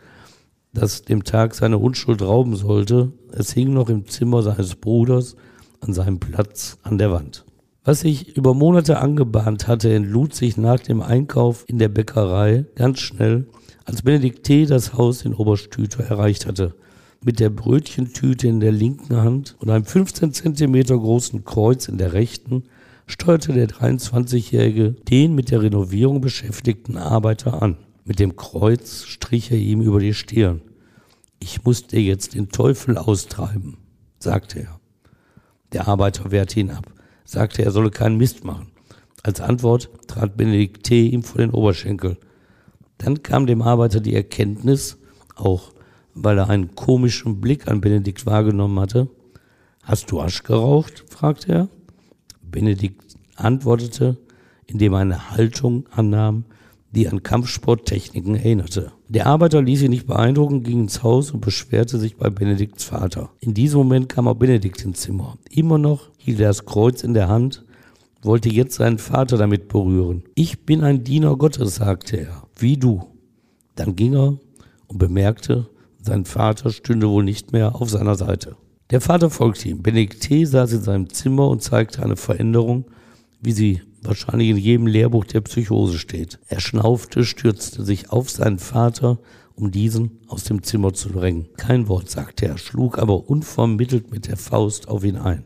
das 0.72 1.02
dem 1.02 1.24
Tag 1.24 1.55
seine 1.55 1.78
Unschuld 1.78 2.22
rauben 2.22 2.57
sollte, 2.57 3.12
es 3.33 3.52
hing 3.52 3.72
noch 3.72 3.88
im 3.88 4.07
Zimmer 4.07 4.42
seines 4.42 4.76
Bruders 4.76 5.37
an 5.81 5.92
seinem 5.92 6.20
Platz 6.20 6.78
an 6.83 6.96
der 6.96 7.11
Wand. 7.11 7.44
Was 7.85 8.00
sich 8.00 8.37
über 8.37 8.55
Monate 8.55 8.98
angebahnt 8.98 9.66
hatte, 9.66 9.92
entlud 9.92 10.35
sich 10.35 10.57
nach 10.57 10.78
dem 10.78 11.02
Einkauf 11.02 11.64
in 11.66 11.78
der 11.78 11.88
Bäckerei 11.88 12.66
ganz 12.76 13.00
schnell, 13.00 13.48
als 13.85 14.02
Benedikt 14.02 14.44
T. 14.44 14.66
das 14.66 14.94
Haus 14.94 15.24
in 15.24 15.35
Oberstüter 15.35 16.05
erreicht 16.05 16.46
hatte. 16.46 16.76
Mit 17.25 17.41
der 17.41 17.51
Brötchentüte 17.51 18.49
in 18.49 18.61
der 18.61 18.73
linken 18.73 19.17
Hand 19.17 19.57
und 19.61 19.71
einem 19.71 19.85
15 19.85 20.33
Zentimeter 20.33 20.99
großen 20.99 21.45
Kreuz 21.45 21.89
in 21.89 21.99
der 21.99 22.13
rechten 22.13 22.65
steuerte 23.07 23.53
der 23.53 23.69
23-Jährige 23.69 24.93
den 24.93 25.35
mit 25.35 25.51
der 25.51 25.63
Renovierung 25.63 26.21
beschäftigten 26.21 26.97
Arbeiter 26.97 27.63
an. 27.63 27.77
Mit 28.05 28.19
dem 28.19 28.37
Kreuz 28.37 29.05
strich 29.05 29.51
er 29.51 29.59
ihm 29.59 29.81
über 29.81 30.01
die 30.01 30.15
Stirn. 30.15 30.63
Ich 31.39 31.65
muss 31.65 31.87
dir 31.87 32.01
jetzt 32.01 32.35
den 32.35 32.49
Teufel 32.49 32.99
austreiben, 32.99 33.77
sagte 34.19 34.61
er. 34.61 34.81
Der 35.73 35.89
Arbeiter 35.89 36.31
wehrte 36.31 36.61
ihn 36.61 36.71
ab 36.71 36.93
sagte, 37.25 37.65
er 37.65 37.71
solle 37.71 37.91
keinen 37.91 38.19
Mist 38.19 38.45
machen. 38.45 38.69
Als 39.23 39.41
Antwort 39.41 39.91
trat 40.07 40.37
Benedikt 40.37 40.85
T. 40.85 41.07
ihm 41.07 41.23
vor 41.23 41.39
den 41.41 41.51
Oberschenkel. 41.51 42.19
Dann 42.99 43.23
kam 43.23 43.47
dem 43.47 43.63
Arbeiter 43.63 44.01
die 44.01 44.15
Erkenntnis, 44.15 44.99
auch 45.35 45.72
weil 46.14 46.38
er 46.38 46.48
einen 46.48 46.75
komischen 46.75 47.40
Blick 47.40 47.68
an 47.68 47.81
Benedikt 47.81 48.27
wahrgenommen 48.27 48.79
hatte. 48.81 49.09
Hast 49.83 50.11
du 50.11 50.20
Asch 50.20 50.42
geraucht? 50.42 51.05
fragte 51.09 51.53
er. 51.53 51.68
Benedikt 52.42 53.16
antwortete, 53.37 54.18
indem 54.66 54.92
er 54.92 55.01
eine 55.01 55.31
Haltung 55.31 55.88
annahm, 55.90 56.44
die 56.92 57.09
an 57.09 57.22
Kampfsporttechniken 57.22 58.35
erinnerte. 58.37 58.92
Der 59.09 59.27
Arbeiter 59.27 59.62
ließ 59.62 59.81
sich 59.81 59.88
nicht 59.88 60.07
beeindrucken, 60.07 60.62
ging 60.62 60.81
ins 60.81 61.03
Haus 61.03 61.31
und 61.31 61.40
beschwerte 61.40 61.98
sich 61.98 62.16
bei 62.16 62.29
Benedikts 62.31 62.85
Vater. 62.85 63.31
In 63.40 63.55
diesem 63.55 63.79
Moment 63.79 64.09
kam 64.09 64.29
auch 64.29 64.35
Benedikt 64.35 64.85
ins 64.85 65.01
Zimmer. 65.01 65.38
Immer 65.51 65.79
noch 65.79 66.11
hielt 66.18 66.40
er 66.40 66.48
das 66.48 66.66
Kreuz 66.66 67.03
in 67.03 67.14
der 67.14 67.29
Hand, 67.29 67.64
wollte 68.22 68.51
jetzt 68.51 68.77
seinen 68.77 68.98
Vater 68.98 69.37
damit 69.37 69.68
berühren. 69.68 70.22
Ich 70.35 70.64
bin 70.64 70.83
ein 70.83 71.03
Diener 71.03 71.37
Gottes, 71.37 71.77
sagte 71.77 72.18
er, 72.18 72.46
wie 72.57 72.77
du. 72.77 73.05
Dann 73.75 73.96
ging 73.96 74.14
er 74.14 74.38
und 74.87 74.98
bemerkte, 74.98 75.68
sein 76.03 76.25
Vater 76.25 76.71
stünde 76.71 77.09
wohl 77.09 77.25
nicht 77.25 77.53
mehr 77.53 77.75
auf 77.77 77.91
seiner 77.91 78.17
Seite. 78.17 78.57
Der 78.91 79.01
Vater 79.01 79.31
folgte 79.31 79.69
ihm. 79.69 79.83
Benedikt 79.83 80.21
T. 80.21 80.45
saß 80.45 80.73
in 80.73 80.83
seinem 80.83 81.09
Zimmer 81.11 81.49
und 81.49 81.62
zeigte 81.62 82.03
eine 82.03 82.17
Veränderung, 82.17 82.85
wie 83.41 83.53
sie 83.53 83.81
wahrscheinlich 84.03 84.51
in 84.51 84.57
jedem 84.57 84.87
Lehrbuch 84.87 85.25
der 85.25 85.41
Psychose 85.41 85.99
steht. 85.99 86.38
Er 86.49 86.61
schnaufte, 86.61 87.25
stürzte 87.25 87.85
sich 87.85 88.11
auf 88.11 88.31
seinen 88.31 88.59
Vater, 88.59 89.19
um 89.55 89.71
diesen 89.71 90.19
aus 90.27 90.45
dem 90.45 90.62
Zimmer 90.62 90.93
zu 90.93 91.09
drängen. 91.09 91.49
Kein 91.57 91.88
Wort 91.88 92.11
sagte 92.11 92.47
er, 92.47 92.59
schlug 92.59 92.99
aber 92.99 93.29
unvermittelt 93.31 94.11
mit 94.11 94.27
der 94.27 94.37
Faust 94.37 94.88
auf 94.88 95.05
ihn 95.05 95.17
ein, 95.17 95.45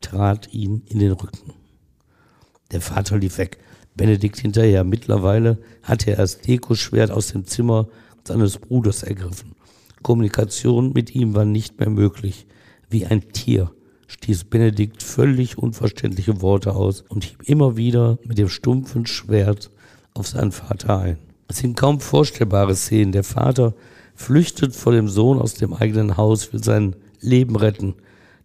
trat 0.00 0.52
ihn 0.52 0.82
in 0.86 0.98
den 0.98 1.12
Rücken. 1.12 1.54
Der 2.70 2.80
Vater 2.80 3.18
lief 3.18 3.38
weg, 3.38 3.58
Benedikt 3.96 4.38
hinterher. 4.38 4.84
Mittlerweile 4.84 5.58
hatte 5.82 6.10
er 6.10 6.18
das 6.18 6.40
Dekoschwert 6.40 7.10
aus 7.10 7.28
dem 7.28 7.46
Zimmer 7.46 7.88
seines 8.24 8.58
Bruders 8.58 9.02
ergriffen. 9.02 9.55
Kommunikation 10.06 10.92
mit 10.92 11.16
ihm 11.16 11.34
war 11.34 11.44
nicht 11.44 11.80
mehr 11.80 11.90
möglich. 11.90 12.46
Wie 12.88 13.06
ein 13.06 13.32
Tier 13.32 13.72
stieß 14.06 14.44
Benedikt 14.44 15.02
völlig 15.02 15.58
unverständliche 15.58 16.40
Worte 16.42 16.76
aus 16.76 17.00
und 17.08 17.24
hieb 17.24 17.42
immer 17.42 17.76
wieder 17.76 18.16
mit 18.24 18.38
dem 18.38 18.48
stumpfen 18.48 19.06
Schwert 19.06 19.72
auf 20.14 20.28
seinen 20.28 20.52
Vater 20.52 21.00
ein. 21.00 21.18
Es 21.48 21.56
sind 21.56 21.76
kaum 21.76 21.98
vorstellbare 21.98 22.76
Szenen. 22.76 23.10
Der 23.10 23.24
Vater 23.24 23.74
flüchtet 24.14 24.76
vor 24.76 24.92
dem 24.92 25.08
Sohn 25.08 25.40
aus 25.40 25.54
dem 25.54 25.74
eigenen 25.74 26.16
Haus, 26.16 26.52
will 26.52 26.62
sein 26.62 26.94
Leben 27.20 27.56
retten. 27.56 27.96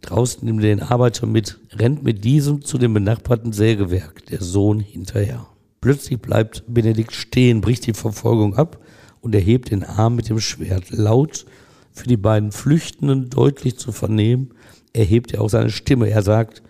Draußen 0.01 0.43
nimmt 0.43 0.63
er 0.63 0.75
den 0.75 0.81
Arbeiter 0.81 1.27
mit, 1.27 1.59
rennt 1.73 2.01
mit 2.01 2.23
diesem 2.23 2.63
zu 2.63 2.79
dem 2.79 2.95
benachbarten 2.95 3.53
Sägewerk, 3.53 4.25
der 4.25 4.41
Sohn 4.41 4.79
hinterher. 4.79 5.45
Plötzlich 5.79 6.19
bleibt 6.19 6.63
Benedikt 6.67 7.13
stehen, 7.13 7.61
bricht 7.61 7.85
die 7.85 7.93
Verfolgung 7.93 8.55
ab 8.55 8.79
und 9.21 9.33
erhebt 9.35 9.71
den 9.71 9.83
Arm 9.83 10.15
mit 10.15 10.29
dem 10.29 10.39
Schwert. 10.39 10.91
Laut 10.91 11.45
für 11.91 12.07
die 12.07 12.17
beiden 12.17 12.51
Flüchtenden 12.51 13.29
deutlich 13.29 13.77
zu 13.77 13.91
vernehmen, 13.91 14.53
erhebt 14.93 15.33
er 15.33 15.41
auch 15.41 15.49
seine 15.49 15.69
Stimme. 15.69 16.09
Er 16.09 16.23
sagt, 16.23 16.61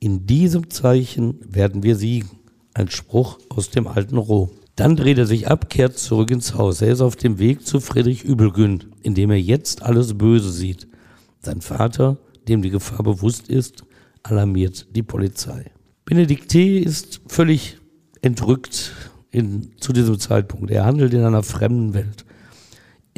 in 0.00 0.26
diesem 0.26 0.70
Zeichen 0.70 1.38
werden 1.42 1.82
wir 1.82 1.96
siegen. 1.96 2.30
Ein 2.74 2.90
Spruch 2.90 3.38
aus 3.48 3.70
dem 3.70 3.86
alten 3.86 4.16
Rom. 4.16 4.50
Dann 4.76 4.94
dreht 4.94 5.18
er 5.18 5.26
sich 5.26 5.48
ab, 5.48 5.68
kehrt 5.70 5.98
zurück 5.98 6.30
ins 6.30 6.54
Haus. 6.54 6.80
Er 6.80 6.92
ist 6.92 7.00
auf 7.00 7.16
dem 7.16 7.40
Weg 7.40 7.66
zu 7.66 7.80
Friedrich 7.80 8.22
Übelgün, 8.22 8.84
in 9.02 9.14
dem 9.14 9.30
er 9.30 9.40
jetzt 9.40 9.82
alles 9.82 10.16
Böse 10.16 10.52
sieht. 10.52 10.86
Sein 11.40 11.60
Vater, 11.60 12.18
dem 12.46 12.62
die 12.62 12.70
Gefahr 12.70 13.02
bewusst 13.02 13.48
ist, 13.48 13.84
alarmiert 14.22 14.86
die 14.94 15.02
Polizei. 15.02 15.72
Benedikt 16.04 16.50
T. 16.50 16.78
ist 16.78 17.20
völlig 17.26 17.78
entrückt 18.22 18.92
in, 19.30 19.72
zu 19.78 19.92
diesem 19.92 20.18
Zeitpunkt. 20.18 20.70
Er 20.70 20.84
handelt 20.84 21.12
in 21.14 21.24
einer 21.24 21.42
fremden 21.42 21.94
Welt 21.94 22.24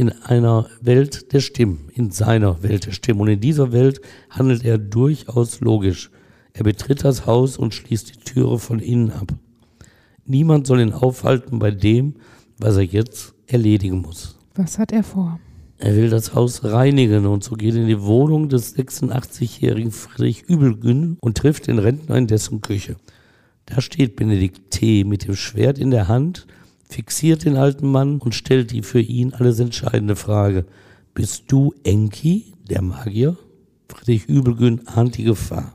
in 0.01 0.13
einer 0.23 0.67
Welt 0.81 1.35
der 1.35 1.41
Stimmen, 1.41 1.91
in 1.93 2.11
seiner 2.11 2.63
Welt 2.63 2.87
der 2.87 2.93
Stimmen. 2.93 3.21
Und 3.21 3.29
in 3.29 3.41
dieser 3.41 3.71
Welt 3.71 4.01
handelt 4.31 4.65
er 4.65 4.79
durchaus 4.79 5.61
logisch. 5.61 6.11
Er 6.55 6.65
betritt 6.65 7.05
das 7.05 7.27
Haus 7.27 7.59
und 7.59 7.75
schließt 7.75 8.15
die 8.15 8.21
Türe 8.21 8.59
von 8.59 8.79
innen 8.79 9.11
ab. 9.11 9.35
Niemand 10.25 10.67
soll 10.67 10.81
ihn 10.81 10.95
aufhalten 10.95 11.59
bei 11.59 11.71
dem, 11.71 12.15
was 12.57 12.77
er 12.77 12.85
jetzt 12.85 13.35
erledigen 13.47 14.01
muss. 14.01 14.39
Was 14.55 14.79
hat 14.79 14.91
er 14.91 15.03
vor? 15.03 15.39
Er 15.77 15.95
will 15.95 16.09
das 16.09 16.35
Haus 16.35 16.65
reinigen 16.65 17.27
und 17.27 17.45
so 17.45 17.55
geht 17.55 17.75
er 17.75 17.83
in 17.83 17.89
die 17.89 18.01
Wohnung 18.01 18.49
des 18.49 18.75
86-jährigen 18.77 19.91
Friedrich 19.91 20.45
Übelgün 20.45 21.19
und 21.21 21.37
trifft 21.37 21.67
den 21.67 21.79
Rentner 21.79 22.17
in 22.17 22.27
dessen 22.27 22.63
Küche. 22.63 22.97
Da 23.73 23.81
steht 23.81 24.17
Benedikt 24.17 24.73
T. 24.73 25.05
mit 25.05 25.27
dem 25.27 25.37
Schwert 25.37 25.79
in 25.79 25.93
der 25.93 26.09
Hand 26.09 26.47
fixiert 26.89 27.45
den 27.45 27.57
alten 27.57 27.89
Mann 27.89 28.19
und 28.19 28.35
stellt 28.35 28.73
die 28.73 28.83
für 28.83 29.01
ihn 29.01 29.33
alles 29.33 29.61
entscheidende 29.61 30.17
Frage. 30.17 30.67
Bist 31.15 31.45
du 31.49 31.73
Enki, 31.85 32.53
der 32.69 32.83
Magier? 32.83 33.37
Friedrich 33.89 34.27
Übelgün 34.27 34.89
ahnt 34.89 35.17
die 35.17 35.25
Gefahr. 35.25 35.75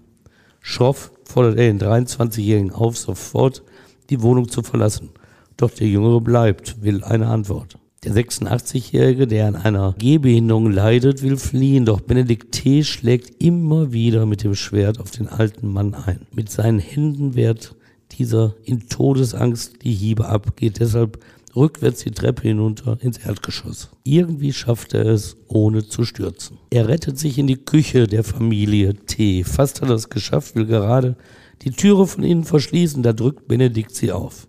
Schroff 0.59 1.11
fordert 1.23 1.57
er 1.57 1.71
den 1.71 1.79
23-Jährigen 1.79 2.71
auf, 2.71 2.97
sofort 2.97 3.63
die 4.09 4.21
Wohnung 4.21 4.49
zu 4.49 4.61
verlassen. 4.61 5.11
Doch 5.55 5.71
der 5.71 5.87
Jüngere 5.87 6.19
bleibt, 6.19 6.81
will 6.81 7.01
eine 7.03 7.27
Antwort. 7.27 7.77
Der 8.03 8.13
86-Jährige, 8.13 9.25
der 9.25 9.47
an 9.47 9.55
einer 9.55 9.95
Gehbehinderung 9.97 10.69
leidet, 10.69 11.23
will 11.23 11.37
fliehen, 11.37 11.85
doch 11.85 12.01
Benedikt 12.01 12.51
T. 12.51 12.83
schlägt 12.83 13.41
immer 13.41 13.93
wieder 13.93 14.25
mit 14.25 14.43
dem 14.43 14.53
Schwert 14.53 14.99
auf 14.99 15.11
den 15.11 15.27
alten 15.27 15.71
Mann 15.71 15.93
ein. 15.93 16.27
Mit 16.33 16.51
seinen 16.51 16.79
Händen 16.79 17.35
wehrt 17.35 17.75
dieser 18.11 18.55
in 18.63 18.87
Todesangst 18.87 19.83
die 19.83 19.93
Hiebe 19.93 20.27
ab, 20.27 20.55
geht 20.55 20.79
deshalb 20.79 21.19
rückwärts 21.55 22.03
die 22.03 22.11
Treppe 22.11 22.43
hinunter 22.43 22.97
ins 23.01 23.17
Erdgeschoss. 23.17 23.89
Irgendwie 24.03 24.53
schafft 24.53 24.93
er 24.93 25.05
es, 25.05 25.37
ohne 25.47 25.87
zu 25.87 26.03
stürzen. 26.03 26.57
Er 26.69 26.87
rettet 26.87 27.17
sich 27.17 27.37
in 27.37 27.47
die 27.47 27.63
Küche 27.63 28.07
der 28.07 28.23
Familie 28.23 28.93
T. 28.93 29.43
Fast 29.43 29.81
hat 29.81 29.89
er 29.89 29.95
es 29.95 30.09
geschafft, 30.09 30.55
will 30.55 30.65
gerade 30.65 31.15
die 31.61 31.71
Türe 31.71 32.05
von 32.07 32.23
innen 32.23 32.43
verschließen, 32.43 33.03
da 33.03 33.13
drückt 33.13 33.47
Benedikt 33.47 33.95
sie 33.95 34.11
auf. 34.11 34.47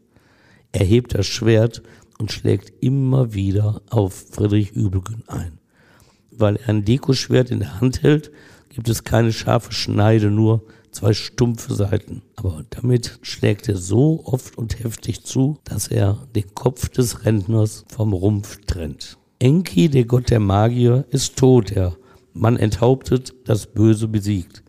Er 0.73 0.85
hebt 0.85 1.15
das 1.15 1.27
Schwert 1.27 1.83
und 2.19 2.33
schlägt 2.33 2.73
immer 2.83 3.35
wieder 3.35 3.83
auf 3.89 4.27
Friedrich 4.33 4.73
Übelgün 4.73 5.23
ein. 5.27 5.59
Weil 6.31 6.57
er 6.57 6.71
ein 6.71 6.85
Dekoschwert 6.85 7.51
in 7.51 7.61
der 7.61 7.81
Hand 7.81 8.03
hält, 8.03 8.31
gibt 8.71 8.89
es 8.89 9.05
keine 9.05 9.33
scharfe 9.33 9.73
Schneide, 9.73 10.31
nur 10.31 10.65
zwei 10.97 11.13
stumpfe 11.13 11.75
Seiten. 11.75 12.23
Aber 12.37 12.65
damit 12.71 13.19
schlägt 13.21 13.69
er 13.69 13.77
so 13.77 14.23
oft 14.25 14.57
und 14.57 14.83
heftig 14.83 15.25
zu, 15.25 15.59
dass 15.65 15.89
er 15.89 16.27
den 16.35 16.55
Kopf 16.55 16.89
des 16.89 17.27
Rentners 17.27 17.85
vom 17.89 18.15
Rumpf 18.15 18.61
trennt. 18.67 19.19
Enki, 19.39 19.91
der 19.91 20.07
Gott 20.07 20.31
der 20.31 20.41
Magier, 20.41 21.05
ist 21.11 21.37
tot, 21.37 21.75
der 21.75 21.95
Mann 22.33 22.57
enthauptet, 22.57 23.35
das 23.45 23.67
Böse 23.67 24.09
besiegt. 24.09 24.63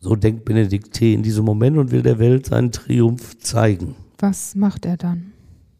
So 0.00 0.16
denkt 0.16 0.46
Benedikt 0.46 0.94
T. 0.94 1.12
in 1.12 1.22
diesem 1.22 1.44
Moment 1.44 1.76
und 1.76 1.90
will 1.90 2.02
der 2.02 2.18
Welt 2.18 2.46
seinen 2.46 2.72
Triumph 2.72 3.38
zeigen. 3.38 3.96
Was 4.18 4.54
macht 4.54 4.86
er 4.86 4.96
dann? 4.96 5.32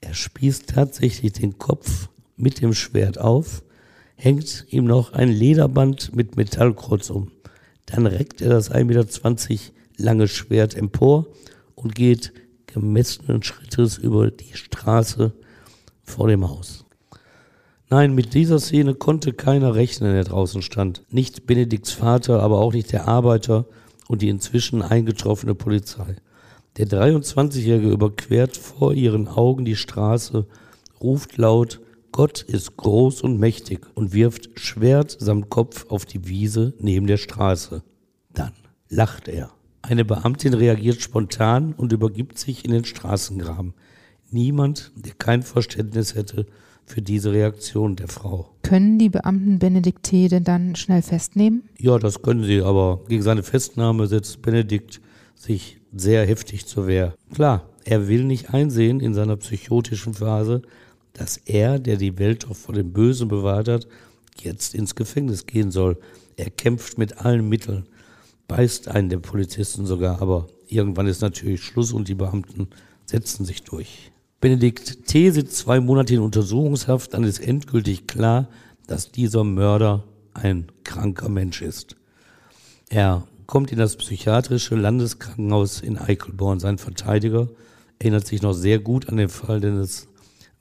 Er 0.03 0.13
spießt 0.13 0.69
tatsächlich 0.69 1.33
den 1.33 1.57
Kopf 1.57 2.11
mit 2.37 2.61
dem 2.61 2.75
Schwert 2.75 3.19
auf, 3.19 3.63
hängt 4.17 4.67
ihm 4.69 4.85
noch 4.85 5.15
ein 5.15 5.31
Lederband 5.31 6.15
mit 6.15 6.37
Metallkreuz 6.37 7.09
um. 7.09 7.31
Dann 7.87 8.07
reckt 8.07 8.43
er 8.43 8.51
das 8.51 8.71
1,20 8.71 8.85
Meter 8.85 9.76
lange 9.97 10.29
Schwert 10.29 10.75
empor 10.75 11.27
und 11.75 11.95
geht 11.95 12.33
gemessenen 12.67 13.43
Schrittes 13.43 13.99
über 13.99 14.31
die 14.31 14.57
Straße 14.57 15.33
vor 16.03 16.29
dem 16.29 16.49
Haus. 16.49 16.85
Nein, 17.89 18.15
mit 18.15 18.35
dieser 18.35 18.59
Szene 18.59 18.95
konnte 18.95 19.33
keiner 19.33 19.75
rechnen, 19.75 20.13
der 20.13 20.25
draußen 20.25 20.61
stand. 20.61 21.03
Nicht 21.09 21.47
Benedikts 21.47 21.93
Vater, 21.93 22.43
aber 22.43 22.59
auch 22.59 22.73
nicht 22.73 22.93
der 22.93 23.07
Arbeiter 23.07 23.67
und 24.09 24.23
die 24.23 24.29
inzwischen 24.29 24.83
eingetroffene 24.83 25.55
Polizei. 25.55 26.17
Der 26.77 26.89
23-Jährige 26.89 27.89
überquert 27.89 28.57
vor 28.57 28.93
ihren 28.93 29.29
Augen 29.29 29.65
die 29.65 29.77
Straße, 29.77 30.47
ruft 31.01 31.39
laut, 31.39 31.81
Gott 32.13 32.43
ist 32.43 32.77
groß 32.77 33.23
und 33.23 33.39
mächtig 33.39 33.87
und 33.95 34.13
wirft 34.13 34.59
Schwert 34.59 35.17
samt 35.19 35.49
Kopf 35.51 35.87
auf 35.91 36.07
die 36.07 36.27
Wiese 36.27 36.75
neben 36.79 37.07
der 37.07 37.19
Straße. 37.19 37.83
Dann 38.33 38.53
lacht 38.89 39.29
er. 39.29 39.56
Eine 39.89 40.05
Beamtin 40.05 40.53
reagiert 40.53 41.01
spontan 41.01 41.73
und 41.73 41.93
übergibt 41.93 42.39
sich 42.39 42.65
in 42.65 42.73
den 42.73 42.85
Straßengraben. 42.85 43.73
Niemand, 44.33 44.91
der 44.97 45.13
kein 45.15 45.45
Verständnis 45.45 46.17
hätte 46.17 46.47
für 46.85 47.03
diese 47.03 47.33
Reaktion 47.33 47.95
der 47.95 48.09
Frau. 48.09 48.51
Können 48.63 48.99
die 48.99 49.09
Beamten 49.09 49.61
Benedikt 49.61 50.03
T. 50.03 50.27
denn 50.27 50.43
dann 50.43 50.75
schnell 50.75 51.03
festnehmen? 51.03 51.69
Ja, 51.79 52.01
das 52.01 52.21
können 52.23 52.43
sie, 52.43 52.63
aber 52.63 53.01
gegen 53.09 53.23
seine 53.23 53.45
Festnahme 53.45 54.09
setzt 54.09 54.43
Benedikt 54.43 55.01
sich 55.37 55.79
sehr 55.95 56.27
heftig 56.27 56.67
zur 56.67 56.89
Wehr. 56.89 57.15
Klar, 57.33 57.69
er 57.85 58.09
will 58.09 58.25
nicht 58.25 58.53
einsehen 58.53 58.99
in 58.99 59.15
seiner 59.15 59.37
psychotischen 59.37 60.15
Phase, 60.15 60.63
dass 61.13 61.37
er, 61.37 61.79
der 61.79 61.97
die 61.97 62.19
Welt 62.19 62.43
doch 62.43 62.57
vor 62.57 62.75
dem 62.75 62.93
Bösen 62.93 63.29
bewahrt 63.29 63.69
hat, 63.69 63.87
jetzt 64.41 64.75
ins 64.75 64.97
Gefängnis 64.97 65.47
gehen 65.47 65.71
soll. 65.71 65.97
Er 66.37 66.51
kämpft 66.51 66.99
mit 66.99 67.19
allen 67.25 67.49
Mitteln 67.49 67.87
beißt 68.49 68.89
einen 68.89 69.09
der 69.09 69.19
Polizisten 69.19 69.87
sogar, 69.87 70.23
aber 70.23 70.47
irgendwann 70.69 71.07
ist 71.07 71.21
natürlich 71.21 71.63
Schluss 71.63 71.93
und 71.93 72.09
die 72.09 72.15
Beamten 72.15 72.69
setzen 73.05 73.45
sich 73.45 73.63
durch. 73.63 74.13
Benedikt 74.41 75.07
T. 75.07 75.31
sitzt 75.31 75.57
zwei 75.57 75.81
Monate 75.81 76.15
in 76.15 76.21
Untersuchungshaft, 76.21 77.15
dann 77.15 77.25
ist 77.25 77.39
endgültig 77.39 78.07
klar, 78.07 78.49
dass 78.87 79.11
dieser 79.11 79.45
Mörder 79.45 80.05
ein 80.35 80.67
kranker 80.85 81.29
Mensch 81.29 81.63
ist. 81.63 81.97
Er 82.89 83.27
kommt 83.47 83.73
in 83.73 83.79
das 83.79 83.97
psychiatrische 83.97 84.75
Landeskrankenhaus 84.75 85.81
in 85.81 85.99
Eichelborn. 85.99 86.61
Sein 86.61 86.79
Verteidiger 86.79 87.49
erinnert 87.99 88.27
sich 88.27 88.43
noch 88.43 88.53
sehr 88.53 88.79
gut 88.79 89.09
an 89.09 89.17
den 89.17 89.29
Fall, 89.29 89.61
denn 89.61 89.79
es 89.79 90.09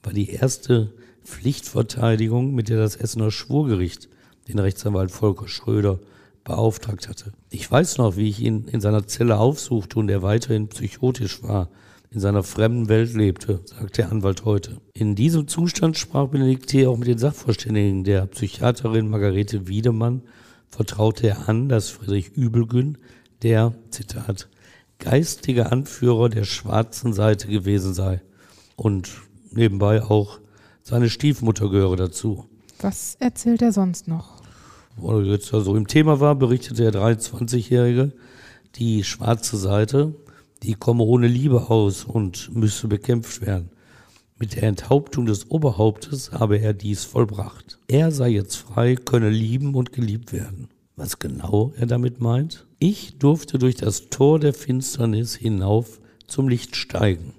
war 0.02 0.14
die 0.14 0.30
erste 0.30 0.94
Pflichtverteidigung, 1.24 2.54
mit 2.54 2.70
der 2.70 2.78
das 2.78 2.96
Essener 2.96 3.32
Schwurgericht 3.32 4.10
den 4.48 4.60
Rechtsanwalt 4.60 5.12
Volker 5.12 5.48
Schröder 5.48 6.00
beauftragt 6.46 7.10
hatte. 7.10 7.34
Ich 7.50 7.70
weiß 7.70 7.98
noch, 7.98 8.16
wie 8.16 8.30
ich 8.30 8.40
ihn 8.40 8.70
in 8.70 8.80
seiner 8.80 9.06
Zelle 9.06 9.38
aufsuchte 9.38 10.00
und 10.00 10.10
er 10.10 10.22
weiterhin 10.22 10.70
psychotisch 10.70 11.44
war, 11.44 11.70
in 12.12 12.22
seiner 12.22 12.44
fremden 12.44 12.88
Welt 12.88 13.14
lebte, 13.14 13.60
sagt 13.66 13.98
der 13.98 14.10
Anwalt 14.10 14.46
heute. 14.46 14.80
In 14.94 15.16
diesem 15.16 15.50
Zustand 15.50 15.98
sprach 15.98 16.30
Benedikt 16.30 16.70
T. 16.70 16.88
auch 16.88 16.96
mit 16.96 17.10
den 17.10 17.18
Sachverständigen. 17.18 18.06
Der 18.06 18.26
Psychiaterin 18.28 19.10
Margarete 19.10 19.68
Wiedemann 19.68 20.22
vertraute 20.70 21.28
er 21.28 21.50
an, 21.50 21.68
dass 21.68 21.90
Friedrich 21.90 22.30
Übelgün 22.30 22.98
der, 23.42 23.74
Zitat, 23.90 24.48
geistige 25.00 25.72
Anführer 25.72 26.30
der 26.30 26.46
schwarzen 26.46 27.12
Seite 27.12 27.48
gewesen 27.48 27.94
sei. 27.94 28.22
Und 28.78 29.10
nebenbei 29.52 30.02
auch 30.02 30.40
seine 30.84 31.10
Stiefmutter 31.10 31.70
gehöre 31.70 31.98
dazu. 31.98 32.46
Was 32.80 33.16
erzählt 33.20 33.62
er 33.62 33.74
sonst 33.74 34.08
noch? 34.08 34.45
Wo 34.96 35.12
er 35.12 35.24
jetzt 35.24 35.54
also 35.54 35.76
im 35.76 35.88
Thema 35.88 36.20
war, 36.20 36.36
berichtete 36.36 36.90
der 36.90 36.94
23-Jährige, 36.94 38.14
die 38.76 39.04
schwarze 39.04 39.58
Seite, 39.58 40.16
die 40.64 40.74
komme 40.74 41.04
ohne 41.04 41.28
Liebe 41.28 41.70
aus 41.70 42.06
und 42.06 42.56
müsse 42.56 42.88
bekämpft 42.88 43.46
werden. 43.46 43.70
Mit 44.38 44.56
der 44.56 44.64
Enthauptung 44.64 45.26
des 45.26 45.50
Oberhauptes 45.50 46.32
habe 46.32 46.58
er 46.58 46.74
dies 46.74 47.06
vollbracht. 47.06 47.80
Er 47.88 48.12
sei 48.12 48.30
jetzt 48.30 48.56
frei, 48.56 48.96
könne 48.96 49.30
lieben 49.30 49.76
und 49.76 49.94
geliebt 49.94 50.34
werden. 50.34 50.70
Was 50.98 51.20
genau 51.20 51.74
er 51.78 51.88
damit 51.88 52.22
meint? 52.22 52.66
Ich 52.80 53.18
durfte 53.18 53.60
durch 53.60 53.76
das 53.76 54.10
Tor 54.10 54.40
der 54.40 54.54
Finsternis 54.54 55.36
hinauf 55.36 56.00
zum 56.28 56.48
Licht 56.48 56.76
steigen. 56.76 57.34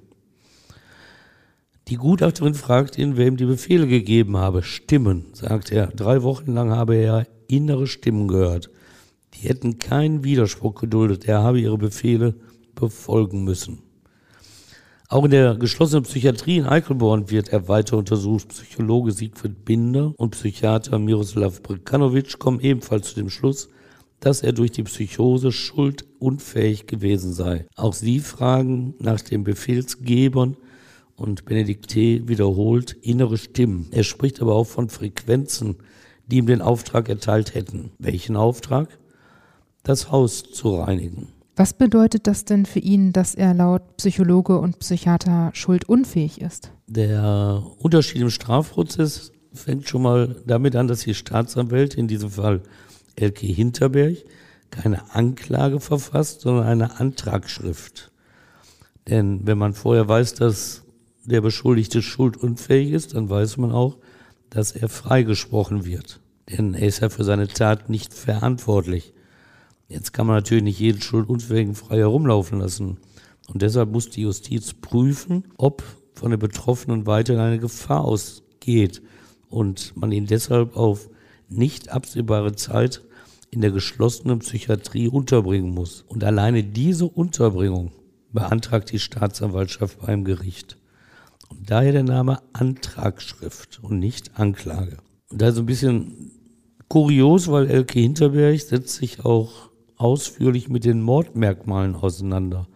Die 1.89 1.97
Gutachterin 1.97 2.55
fragt 2.55 2.99
ihn, 2.99 3.17
wer 3.17 3.29
ihm 3.29 3.37
die 3.37 3.45
Befehle 3.45 3.87
gegeben 3.87 4.37
habe. 4.37 4.63
Stimmen, 4.63 5.27
sagt 5.33 5.71
er. 5.71 5.87
Drei 5.89 6.23
Wochen 6.23 6.53
lang 6.53 6.71
habe 6.71 6.97
er 6.97 7.27
innere 7.49 7.87
Stimmen 7.87 8.29
gehört. 8.29 8.71
Die 9.35 9.49
hätten 9.49 9.79
keinen 9.79 10.25
Widerspruch 10.25 10.75
geduldet. 10.75 11.27
Er 11.27 11.43
habe 11.43 11.61
ihre 11.61 11.79
Befehle 11.79 12.35
befolgen 12.75 13.45
müssen. 13.45 13.83
Auch 15.09 15.25
in 15.25 15.31
der 15.31 15.55
geschlossenen 15.55 16.03
Psychiatrie 16.03 16.57
in 16.57 16.67
Eichelborn 16.67 17.31
wird 17.31 17.51
er 17.51 17.69
weiter 17.69 17.97
untersucht. 17.97 18.49
Psychologe 18.49 19.13
Siegfried 19.13 19.65
Binder 19.65 20.13
und 20.17 20.31
Psychiater 20.31 20.99
Miroslav 20.99 21.63
Brikanovic 21.63 22.39
kommen 22.41 22.59
ebenfalls 22.61 23.11
zu 23.11 23.15
dem 23.17 23.31
Schluss, 23.31 23.69
dass 24.19 24.43
er 24.43 24.53
durch 24.53 24.73
die 24.73 24.83
Psychose 24.83 25.53
schuldunfähig 25.53 26.87
gewesen 26.87 27.33
sei. 27.33 27.67
Auch 27.77 27.93
sie 27.93 28.19
fragen 28.19 28.95
nach 28.99 29.21
den 29.21 29.45
Befehlsgebern 29.45 30.57
und 31.15 31.45
Benedikt 31.45 31.89
T. 31.89 32.27
wiederholt 32.27 32.97
innere 33.03 33.39
Stimmen. 33.39 33.87
Er 33.93 34.03
spricht 34.03 34.43
aber 34.43 34.57
auch 34.57 34.67
von 34.67 34.89
Frequenzen, 34.89 35.77
die 36.27 36.37
ihm 36.37 36.47
den 36.47 36.63
Auftrag 36.63 37.09
erteilt 37.09 37.55
hätten. 37.55 37.93
Welchen 37.99 38.37
Auftrag? 38.37 38.89
Das 39.83 40.11
Haus 40.11 40.43
zu 40.43 40.77
reinigen. 40.77 41.29
Was 41.55 41.73
bedeutet 41.73 42.27
das 42.27 42.45
denn 42.45 42.67
für 42.67 42.81
ihn, 42.81 43.13
dass 43.13 43.35
er 43.35 43.55
laut 43.55 43.97
Psychologe 43.97 44.59
und 44.59 44.79
Psychiater 44.81 45.51
schuldunfähig 45.55 46.41
ist? 46.43 46.71
Der 46.87 47.63
Unterschied 47.79 48.21
im 48.21 48.31
Strafprozess 48.31 49.33
fängt 49.55 49.89
schon 49.89 50.03
mal 50.03 50.37
damit 50.47 50.77
an, 50.77 50.87
dass 50.87 51.01
die 51.01 51.15
Staatsanwälte, 51.15 51.99
in 51.99 52.09
diesem 52.09 52.31
Fall 52.31 52.63
Elke 53.15 53.47
Hinterberg, 53.47 54.19
keine 54.71 55.15
Anklage 55.15 55.81
verfasst, 55.81 56.43
sondern 56.43 56.67
eine 56.67 57.01
Antragsschrift. 57.01 58.13
Denn 59.09 59.47
wenn 59.47 59.57
man 59.57 59.73
vorher 59.73 60.07
weiß, 60.07 60.35
dass 60.35 60.83
der 61.25 61.41
Beschuldigte 61.41 62.03
schuldunfähig 62.03 62.93
ist, 62.93 63.15
dann 63.15 63.31
weiß 63.31 63.57
man 63.57 63.73
auch, 63.73 63.97
dass 64.51 64.73
er 64.73 64.89
freigesprochen 64.89 65.85
wird. 65.85 66.21
Denn 66.49 66.75
er 66.75 66.87
ist 66.87 67.01
ja 67.01 67.09
für 67.09 67.25
seine 67.25 67.49
Tat 67.49 67.89
nicht 67.89 68.15
verantwortlich. 68.15 69.13
Jetzt 69.89 70.13
kann 70.13 70.27
man 70.27 70.37
natürlich 70.37 70.65
nicht 70.65 70.81
jeden 70.81 71.01
Schuldunfähigen 71.01 71.75
frei 71.75 71.99
herumlaufen 71.99 72.61
lassen. 72.61 72.99
Und 73.49 73.63
deshalb 73.63 73.91
muss 73.93 74.11
die 74.11 74.23
Justiz 74.23 74.75
prüfen, 74.75 75.45
ob 75.57 75.83
von 76.15 76.31
den 76.31 76.41
Betroffenen 76.41 77.07
weiterhin 77.07 77.43
eine 77.43 77.59
Gefahr 77.59 78.05
ausgeht 78.05 79.03
und 79.49 79.97
man 79.97 80.13
ihn 80.13 80.27
deshalb 80.27 80.77
auf 80.77 81.09
nicht 81.49 81.91
absehbare 81.91 82.55
Zeit 82.55 83.03
in 83.51 83.61
der 83.61 83.71
geschlossenen 83.71 84.41
Psychiatrie 84.41 85.09
unterbringen 85.09 85.73
muss. 85.73 86.05
Und 86.09 86.25
alleine 86.25 86.65
diese 86.65 87.07
Unterbringung 87.07 87.93
beantragt 88.33 88.91
die 88.91 88.99
Staatsanwaltschaft 88.99 90.01
beim 90.01 90.25
Gericht. 90.25 90.77
Und 91.49 91.71
daher 91.71 91.93
der 91.93 92.03
Name 92.03 92.41
Antragsschrift 92.53 93.81
und 93.83 93.99
nicht 93.99 94.39
Anklage. 94.39 94.99
Und 95.31 95.43
da 95.43 95.49
ist 95.49 95.59
ein 95.59 95.67
bisschen 95.67 96.31
kurios, 96.89 97.49
weil 97.49 97.69
Elke 97.69 97.99
Hinterberg 98.01 98.61
setzt 98.61 98.95
sich 98.95 99.25
auch 99.25 99.71
ausführlich 99.97 100.69
mit 100.69 100.85
den 100.85 101.03
Mordmerkmalen 101.03 101.95
auseinander. 101.95 102.69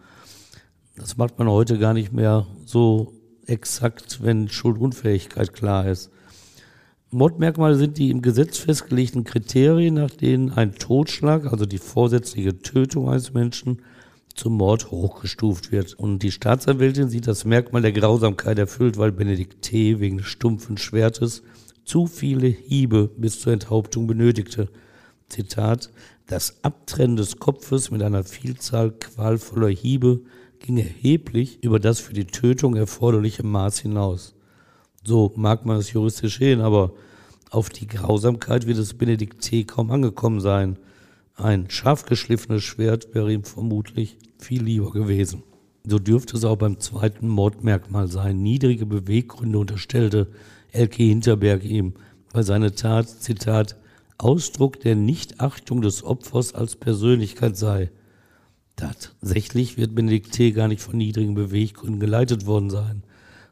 Das 0.95 1.17
macht 1.17 1.39
man 1.39 1.49
heute 1.49 1.79
gar 1.79 1.93
nicht 1.93 2.11
mehr 2.11 2.47
so 2.65 3.13
exakt, 3.45 4.23
wenn 4.23 4.49
Schuldunfähigkeit 4.49 5.53
klar 5.53 5.87
ist. 5.87 6.11
Mordmerkmale 7.11 7.75
sind 7.75 7.97
die 7.97 8.09
im 8.09 8.21
Gesetz 8.21 8.57
festgelegten 8.57 9.25
Kriterien, 9.25 9.95
nach 9.95 10.11
denen 10.11 10.51
ein 10.51 10.75
Totschlag, 10.75 11.51
also 11.51 11.65
die 11.65 11.77
vorsätzliche 11.77 12.59
Tötung 12.59 13.09
eines 13.09 13.33
Menschen, 13.33 13.81
zum 14.35 14.57
Mord 14.57 14.91
hochgestuft 14.91 15.71
wird. 15.71 15.93
Und 15.93 16.19
die 16.19 16.31
Staatsanwältin 16.31 17.09
sieht 17.09 17.27
das 17.27 17.45
Merkmal 17.45 17.81
der 17.81 17.91
Grausamkeit 17.91 18.59
erfüllt, 18.59 18.97
weil 18.97 19.11
Benedikt 19.11 19.61
T. 19.61 19.99
wegen 19.99 20.17
des 20.17 20.27
stumpfen 20.27 20.77
Schwertes 20.77 21.43
zu 21.85 22.07
viele 22.07 22.47
Hiebe 22.47 23.09
bis 23.17 23.39
zur 23.39 23.53
Enthauptung 23.53 24.07
benötigte. 24.07 24.69
Zitat, 25.29 25.89
das 26.27 26.63
Abtrennen 26.63 27.17
des 27.17 27.37
Kopfes 27.37 27.91
mit 27.91 28.01
einer 28.01 28.23
Vielzahl 28.23 28.91
qualvoller 28.91 29.69
Hiebe 29.69 30.21
ging 30.59 30.77
erheblich 30.77 31.63
über 31.63 31.79
das 31.79 31.99
für 31.99 32.13
die 32.13 32.25
Tötung 32.25 32.75
erforderliche 32.75 33.43
Maß 33.43 33.79
hinaus. 33.79 34.35
So 35.03 35.33
mag 35.35 35.65
man 35.65 35.77
es 35.77 35.91
juristisch 35.91 36.37
sehen, 36.37 36.61
aber 36.61 36.93
auf 37.49 37.69
die 37.69 37.87
Grausamkeit 37.87 38.67
wird 38.67 38.77
es 38.77 38.93
Benedikt 38.93 39.41
T. 39.41 39.63
kaum 39.63 39.91
angekommen 39.91 40.39
sein. 40.39 40.77
Ein 41.41 41.71
scharf 41.71 42.05
geschliffenes 42.05 42.63
Schwert 42.63 43.15
wäre 43.15 43.33
ihm 43.33 43.43
vermutlich 43.43 44.15
viel 44.37 44.61
lieber 44.61 44.91
gewesen. 44.91 45.41
So 45.83 45.97
dürfte 45.97 46.37
es 46.37 46.45
auch 46.45 46.57
beim 46.57 46.79
zweiten 46.79 47.27
Mordmerkmal 47.27 48.07
sein. 48.09 48.43
Niedrige 48.43 48.85
Beweggründe 48.85 49.57
unterstellte 49.57 50.27
Elke 50.71 51.01
Hinterberg 51.01 51.63
ihm, 51.63 51.95
weil 52.31 52.43
seine 52.43 52.75
Tat, 52.75 53.09
Zitat, 53.09 53.75
Ausdruck 54.19 54.81
der 54.81 54.95
Nichtachtung 54.95 55.81
des 55.81 56.03
Opfers 56.03 56.53
als 56.53 56.75
Persönlichkeit 56.75 57.57
sei. 57.57 57.89
Tatsächlich 58.75 59.77
wird 59.77 59.95
Benedikt 59.95 60.33
T. 60.33 60.51
gar 60.51 60.67
nicht 60.67 60.83
von 60.83 60.97
niedrigen 60.97 61.33
Beweggründen 61.33 61.99
geleitet 61.99 62.45
worden 62.45 62.69
sein, 62.69 63.01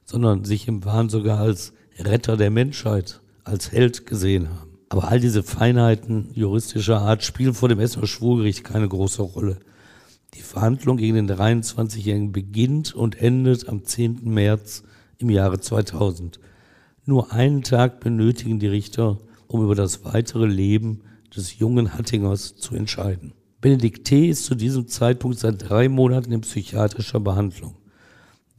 sondern 0.06 0.46
sich 0.46 0.68
im 0.68 0.86
Wahn 0.86 1.10
sogar 1.10 1.40
als 1.40 1.74
Retter 1.98 2.38
der 2.38 2.52
Menschheit, 2.52 3.20
als 3.44 3.72
Held 3.72 4.06
gesehen 4.06 4.48
haben. 4.50 4.69
Aber 4.90 5.08
all 5.08 5.20
diese 5.20 5.44
Feinheiten 5.44 6.32
juristischer 6.34 7.00
Art 7.00 7.24
spielen 7.24 7.54
vor 7.54 7.70
dem 7.70 7.80
Essener 7.80 8.08
Schwurgericht 8.08 8.64
keine 8.64 8.88
große 8.88 9.22
Rolle. 9.22 9.60
Die 10.34 10.42
Verhandlung 10.42 10.98
gegen 10.98 11.16
den 11.16 11.30
23-Jährigen 11.30 12.32
beginnt 12.32 12.94
und 12.96 13.20
endet 13.22 13.70
am 13.70 13.86
10. 13.86 14.22
März 14.24 14.84
im 15.20 15.30
Jahre 15.30 15.60
2000. 15.60 16.40
Nur 17.06 17.32
einen 17.32 17.64
Tag 17.64 18.00
benötigen 18.00 18.60
die 18.60 18.68
Richter, 18.68 19.20
um 19.48 19.64
über 19.64 19.76
das 19.76 20.06
weitere 20.06 20.46
Leben 20.46 21.02
des 21.36 21.60
jungen 21.60 21.94
Hattingers 21.94 22.56
zu 22.56 22.76
entscheiden. 22.76 23.34
Benedikt 23.62 24.08
T. 24.08 24.30
ist 24.30 24.46
zu 24.46 24.56
diesem 24.56 24.88
Zeitpunkt 24.88 25.38
seit 25.38 25.70
drei 25.70 25.90
Monaten 25.90 26.32
in 26.32 26.42
psychiatrischer 26.42 27.20
Behandlung. 27.20 27.76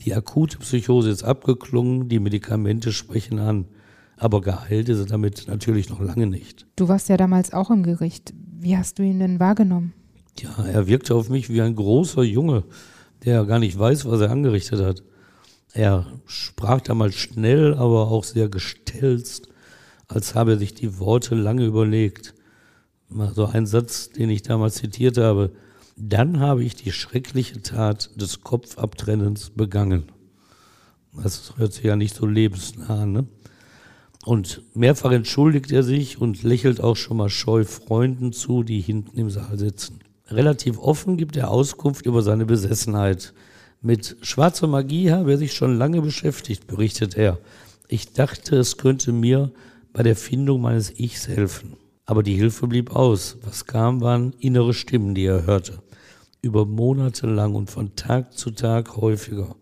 Die 0.00 0.14
akute 0.14 0.58
Psychose 0.58 1.10
ist 1.10 1.22
abgeklungen, 1.22 2.08
die 2.08 2.20
Medikamente 2.20 2.92
sprechen 2.92 3.38
an, 3.38 3.66
aber 4.20 4.42
geheilt 4.42 4.90
ist 4.90 4.98
er 4.98 5.06
damit 5.06 5.48
natürlich 5.48 5.88
noch 5.88 6.00
lange 6.00 6.26
nicht. 6.26 6.66
Du 6.76 6.88
warst 6.88 7.08
ja 7.08 7.16
damals 7.16 7.54
auch 7.54 7.70
im 7.70 7.82
Gericht. 7.82 8.34
Wie 8.60 8.76
hast 8.76 8.98
du 8.98 9.02
ihn 9.02 9.18
denn 9.18 9.40
wahrgenommen? 9.40 9.94
Ja, 10.38 10.64
er 10.66 10.86
wirkte 10.86 11.14
auf 11.14 11.30
mich 11.30 11.48
wie 11.48 11.62
ein 11.62 11.74
großer 11.74 12.22
Junge, 12.22 12.64
der 13.24 13.46
gar 13.46 13.58
nicht 13.58 13.78
weiß, 13.78 14.04
was 14.04 14.20
er 14.20 14.30
angerichtet 14.30 14.82
hat. 14.82 15.02
Er 15.72 16.06
sprach 16.26 16.82
damals 16.82 17.14
schnell, 17.14 17.74
aber 17.74 18.10
auch 18.10 18.24
sehr 18.24 18.50
gestelzt, 18.50 19.48
als 20.06 20.34
habe 20.34 20.52
er 20.52 20.58
sich 20.58 20.74
die 20.74 20.98
Worte 20.98 21.34
lange 21.34 21.64
überlegt. 21.64 22.34
So 23.34 23.46
ein 23.46 23.66
Satz, 23.66 24.10
den 24.10 24.28
ich 24.28 24.42
damals 24.42 24.74
zitiert 24.74 25.16
habe. 25.16 25.52
Dann 25.96 26.40
habe 26.40 26.62
ich 26.62 26.74
die 26.74 26.92
schreckliche 26.92 27.62
Tat 27.62 28.10
des 28.20 28.42
Kopfabtrennens 28.42 29.50
begangen. 29.50 30.04
Das 31.12 31.54
hört 31.56 31.72
sich 31.72 31.84
ja 31.84 31.96
nicht 31.96 32.14
so 32.14 32.26
lebensnah 32.26 33.02
an, 33.02 33.12
ne? 33.12 33.26
Und 34.24 34.62
mehrfach 34.74 35.12
entschuldigt 35.12 35.72
er 35.72 35.82
sich 35.82 36.20
und 36.20 36.42
lächelt 36.42 36.80
auch 36.80 36.96
schon 36.96 37.16
mal 37.16 37.30
scheu 37.30 37.64
Freunden 37.64 38.32
zu, 38.32 38.62
die 38.62 38.80
hinten 38.80 39.18
im 39.18 39.30
Saal 39.30 39.58
sitzen. 39.58 40.00
Relativ 40.28 40.78
offen 40.78 41.16
gibt 41.16 41.36
er 41.36 41.50
Auskunft 41.50 42.06
über 42.06 42.22
seine 42.22 42.46
Besessenheit. 42.46 43.32
Mit 43.80 44.16
schwarzer 44.20 44.66
Magie 44.66 45.10
habe 45.10 45.32
er 45.32 45.38
sich 45.38 45.54
schon 45.54 45.78
lange 45.78 46.02
beschäftigt, 46.02 46.66
berichtet 46.66 47.16
er. 47.16 47.38
Ich 47.88 48.12
dachte, 48.12 48.56
es 48.56 48.76
könnte 48.76 49.12
mir 49.12 49.52
bei 49.92 50.02
der 50.02 50.16
Findung 50.16 50.60
meines 50.60 50.98
Ichs 50.98 51.26
helfen. 51.26 51.76
Aber 52.04 52.22
die 52.22 52.34
Hilfe 52.34 52.66
blieb 52.66 52.94
aus. 52.94 53.38
Was 53.42 53.66
kam, 53.66 54.00
waren 54.00 54.34
innere 54.38 54.74
Stimmen, 54.74 55.14
die 55.14 55.24
er 55.24 55.46
hörte. 55.46 55.82
Über 56.42 56.66
Monate 56.66 57.26
lang 57.26 57.54
und 57.54 57.70
von 57.70 57.96
Tag 57.96 58.36
zu 58.36 58.50
Tag 58.50 58.96
häufiger 58.96 59.56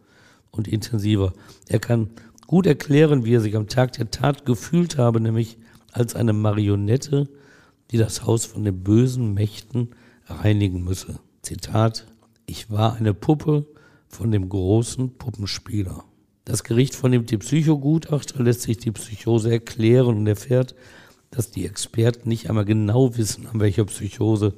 und 0.51 0.67
intensiver. 0.69 1.33
Er 1.69 1.79
kann 1.79 2.11
gut 2.49 2.67
erklären, 2.67 3.25
wie 3.25 3.35
er 3.35 3.41
sich 3.41 3.55
am 3.55 3.69
Tag 3.69 3.93
der 3.93 4.11
Tat 4.11 4.45
gefühlt 4.45 4.99
habe, 4.99 5.21
nämlich 5.21 5.59
als 5.93 6.17
eine 6.17 6.33
Marionette, 6.33 7.29
die 7.93 7.99
das 7.99 8.27
Haus 8.27 8.47
von 8.47 8.65
den 8.65 8.83
bösen 8.83 9.35
Mächten 9.35 9.91
reinigen 10.27 10.83
müsse. 10.83 11.21
Zitat, 11.43 12.07
ich 12.47 12.71
war 12.71 12.97
eine 12.97 13.15
Puppe 13.15 13.67
von 14.09 14.33
dem 14.33 14.49
großen 14.49 15.19
Puppenspieler. 15.19 16.05
Das 16.47 16.65
Gericht 16.65 16.95
vernimmt 16.95 17.31
die 17.31 17.37
Psychogutachter, 17.37 18.43
lässt 18.43 18.63
sich 18.63 18.79
die 18.79 18.93
Psychose 18.93 19.51
erklären 19.53 20.17
und 20.17 20.27
erfährt, 20.27 20.75
dass 21.31 21.51
die 21.51 21.67
Experten 21.67 22.31
nicht 22.31 22.49
einmal 22.49 22.65
genau 22.65 23.17
wissen, 23.19 23.47
an 23.47 23.61
welcher 23.61 23.85
Psychose 23.85 24.55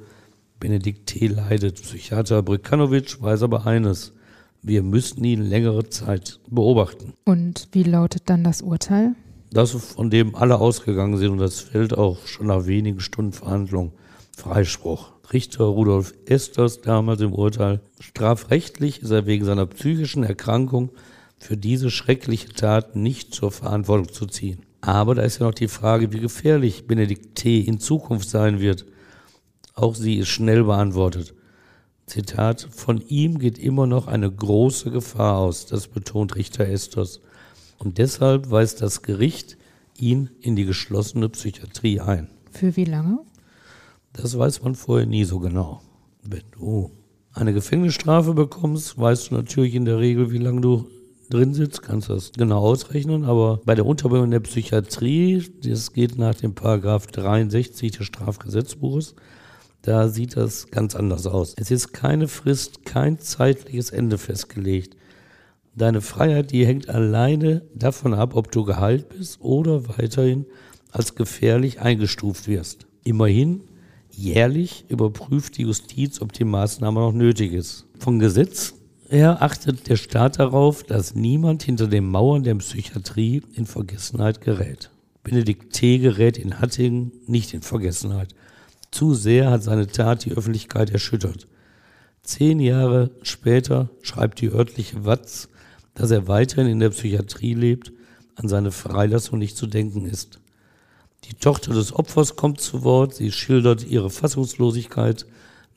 Benedikt 0.61 1.07
T. 1.07 1.27
leidet. 1.27 1.81
Psychiater 1.81 2.41
Brikanovic 2.41 3.21
weiß 3.21 3.43
aber 3.43 3.65
eines. 3.65 4.13
Wir 4.63 4.83
müssen 4.83 5.23
ihn 5.23 5.41
längere 5.41 5.89
Zeit 5.89 6.39
beobachten. 6.47 7.13
Und 7.25 7.67
wie 7.71 7.83
lautet 7.83 8.23
dann 8.29 8.43
das 8.43 8.61
Urteil? 8.61 9.15
Das, 9.51 9.71
von 9.71 10.09
dem 10.09 10.35
alle 10.35 10.59
ausgegangen 10.59 11.17
sind, 11.17 11.31
und 11.31 11.37
das 11.39 11.59
fällt 11.59 11.97
auch 11.97 12.25
schon 12.27 12.47
nach 12.47 12.67
wenigen 12.67 12.99
Stunden 12.99 13.33
Verhandlung, 13.33 13.93
Freispruch. 14.37 15.11
Richter 15.33 15.63
Rudolf 15.63 16.13
Esters 16.25 16.81
damals 16.81 17.21
im 17.21 17.33
Urteil. 17.33 17.81
Strafrechtlich 17.99 19.01
ist 19.01 19.11
er 19.11 19.25
wegen 19.25 19.45
seiner 19.45 19.65
psychischen 19.65 20.23
Erkrankung 20.23 20.91
für 21.39 21.57
diese 21.57 21.89
schreckliche 21.89 22.49
Tat 22.49 22.95
nicht 22.95 23.33
zur 23.33 23.51
Verantwortung 23.51 24.13
zu 24.13 24.25
ziehen. 24.25 24.59
Aber 24.81 25.15
da 25.15 25.23
ist 25.23 25.39
ja 25.39 25.47
noch 25.47 25.53
die 25.53 25.67
Frage, 25.67 26.11
wie 26.11 26.19
gefährlich 26.19 26.85
Benedikt 26.85 27.35
T. 27.35 27.61
in 27.61 27.79
Zukunft 27.79 28.29
sein 28.29 28.59
wird. 28.59 28.85
Auch 29.73 29.95
sie 29.95 30.15
ist 30.15 30.29
schnell 30.29 30.63
beantwortet. 30.65 31.33
Zitat, 32.11 32.67
von 32.69 33.01
ihm 33.07 33.39
geht 33.39 33.57
immer 33.57 33.87
noch 33.87 34.07
eine 34.07 34.29
große 34.29 34.91
Gefahr 34.91 35.37
aus, 35.37 35.65
das 35.65 35.87
betont 35.87 36.35
Richter 36.35 36.67
Estos. 36.67 37.21
Und 37.79 37.99
deshalb 37.99 38.51
weist 38.51 38.81
das 38.81 39.01
Gericht 39.01 39.57
ihn 39.97 40.29
in 40.41 40.57
die 40.57 40.65
geschlossene 40.65 41.29
Psychiatrie 41.29 42.01
ein. 42.01 42.27
Für 42.51 42.75
wie 42.75 42.83
lange? 42.83 43.19
Das 44.11 44.37
weiß 44.37 44.61
man 44.61 44.75
vorher 44.75 45.07
nie 45.07 45.23
so 45.23 45.39
genau. 45.39 45.81
Wenn 46.21 46.43
du 46.51 46.91
eine 47.33 47.53
Gefängnisstrafe 47.53 48.33
bekommst, 48.33 48.99
weißt 48.99 49.31
du 49.31 49.35
natürlich 49.35 49.73
in 49.73 49.85
der 49.85 49.99
Regel, 49.99 50.31
wie 50.31 50.37
lange 50.37 50.59
du 50.59 50.87
drin 51.29 51.53
sitzt, 51.53 51.81
kannst 51.81 52.09
du 52.09 52.15
das 52.15 52.33
genau 52.33 52.59
ausrechnen. 52.59 53.23
Aber 53.23 53.61
bei 53.63 53.73
der 53.73 53.85
Unterbringung 53.85 54.25
in 54.25 54.31
der 54.31 54.41
Psychiatrie, 54.41 55.49
das 55.63 55.93
geht 55.93 56.17
nach 56.17 56.35
dem 56.35 56.55
Paragraph 56.55 57.07
63 57.07 57.91
des 57.91 58.05
Strafgesetzbuches, 58.05 59.15
da 59.81 60.09
sieht 60.09 60.37
das 60.37 60.69
ganz 60.69 60.95
anders 60.95 61.25
aus. 61.25 61.53
Es 61.57 61.71
ist 61.71 61.93
keine 61.93 62.27
Frist, 62.27 62.85
kein 62.85 63.19
zeitliches 63.19 63.89
Ende 63.89 64.17
festgelegt. 64.17 64.95
Deine 65.75 66.01
Freiheit, 66.01 66.51
die 66.51 66.65
hängt 66.65 66.89
alleine 66.89 67.61
davon 67.73 68.13
ab, 68.13 68.35
ob 68.35 68.51
du 68.51 68.63
geheilt 68.63 69.09
bist 69.09 69.39
oder 69.41 69.87
weiterhin 69.97 70.45
als 70.91 71.15
gefährlich 71.15 71.79
eingestuft 71.81 72.47
wirst. 72.47 72.85
Immerhin, 73.03 73.63
jährlich 74.11 74.85
überprüft 74.89 75.57
die 75.57 75.63
Justiz, 75.63 76.21
ob 76.21 76.33
die 76.33 76.43
Maßnahme 76.43 76.99
noch 76.99 77.13
nötig 77.13 77.53
ist. 77.53 77.87
Von 77.97 78.19
Gesetz 78.19 78.73
her 79.09 79.41
achtet 79.41 79.89
der 79.89 79.95
Staat 79.95 80.39
darauf, 80.39 80.83
dass 80.83 81.15
niemand 81.15 81.63
hinter 81.63 81.87
den 81.87 82.05
Mauern 82.05 82.43
der 82.43 82.55
Psychiatrie 82.55 83.41
in 83.53 83.65
Vergessenheit 83.65 84.41
gerät. 84.41 84.89
Benedikt 85.23 85.73
T. 85.73 85.99
gerät 85.99 86.37
in 86.37 86.59
Hattingen 86.59 87.11
nicht 87.27 87.53
in 87.53 87.61
Vergessenheit. 87.61 88.33
Zu 88.91 89.13
sehr 89.13 89.49
hat 89.49 89.63
seine 89.63 89.87
Tat 89.87 90.25
die 90.25 90.33
Öffentlichkeit 90.33 90.89
erschüttert. 90.89 91.47
Zehn 92.23 92.59
Jahre 92.59 93.11
später 93.23 93.89
schreibt 94.01 94.41
die 94.41 94.51
örtliche 94.51 95.05
Watz, 95.05 95.49
dass 95.93 96.11
er 96.11 96.27
weiterhin 96.27 96.67
in 96.67 96.79
der 96.79 96.89
Psychiatrie 96.91 97.53
lebt, 97.53 97.91
an 98.35 98.47
seine 98.47 98.71
Freilassung 98.71 99.39
nicht 99.39 99.57
zu 99.57 99.65
denken 99.67 100.05
ist. 100.05 100.39
Die 101.25 101.33
Tochter 101.33 101.73
des 101.73 101.93
Opfers 101.93 102.35
kommt 102.35 102.61
zu 102.61 102.83
Wort, 102.83 103.15
sie 103.15 103.31
schildert 103.31 103.85
ihre 103.85 104.09
Fassungslosigkeit, 104.09 105.25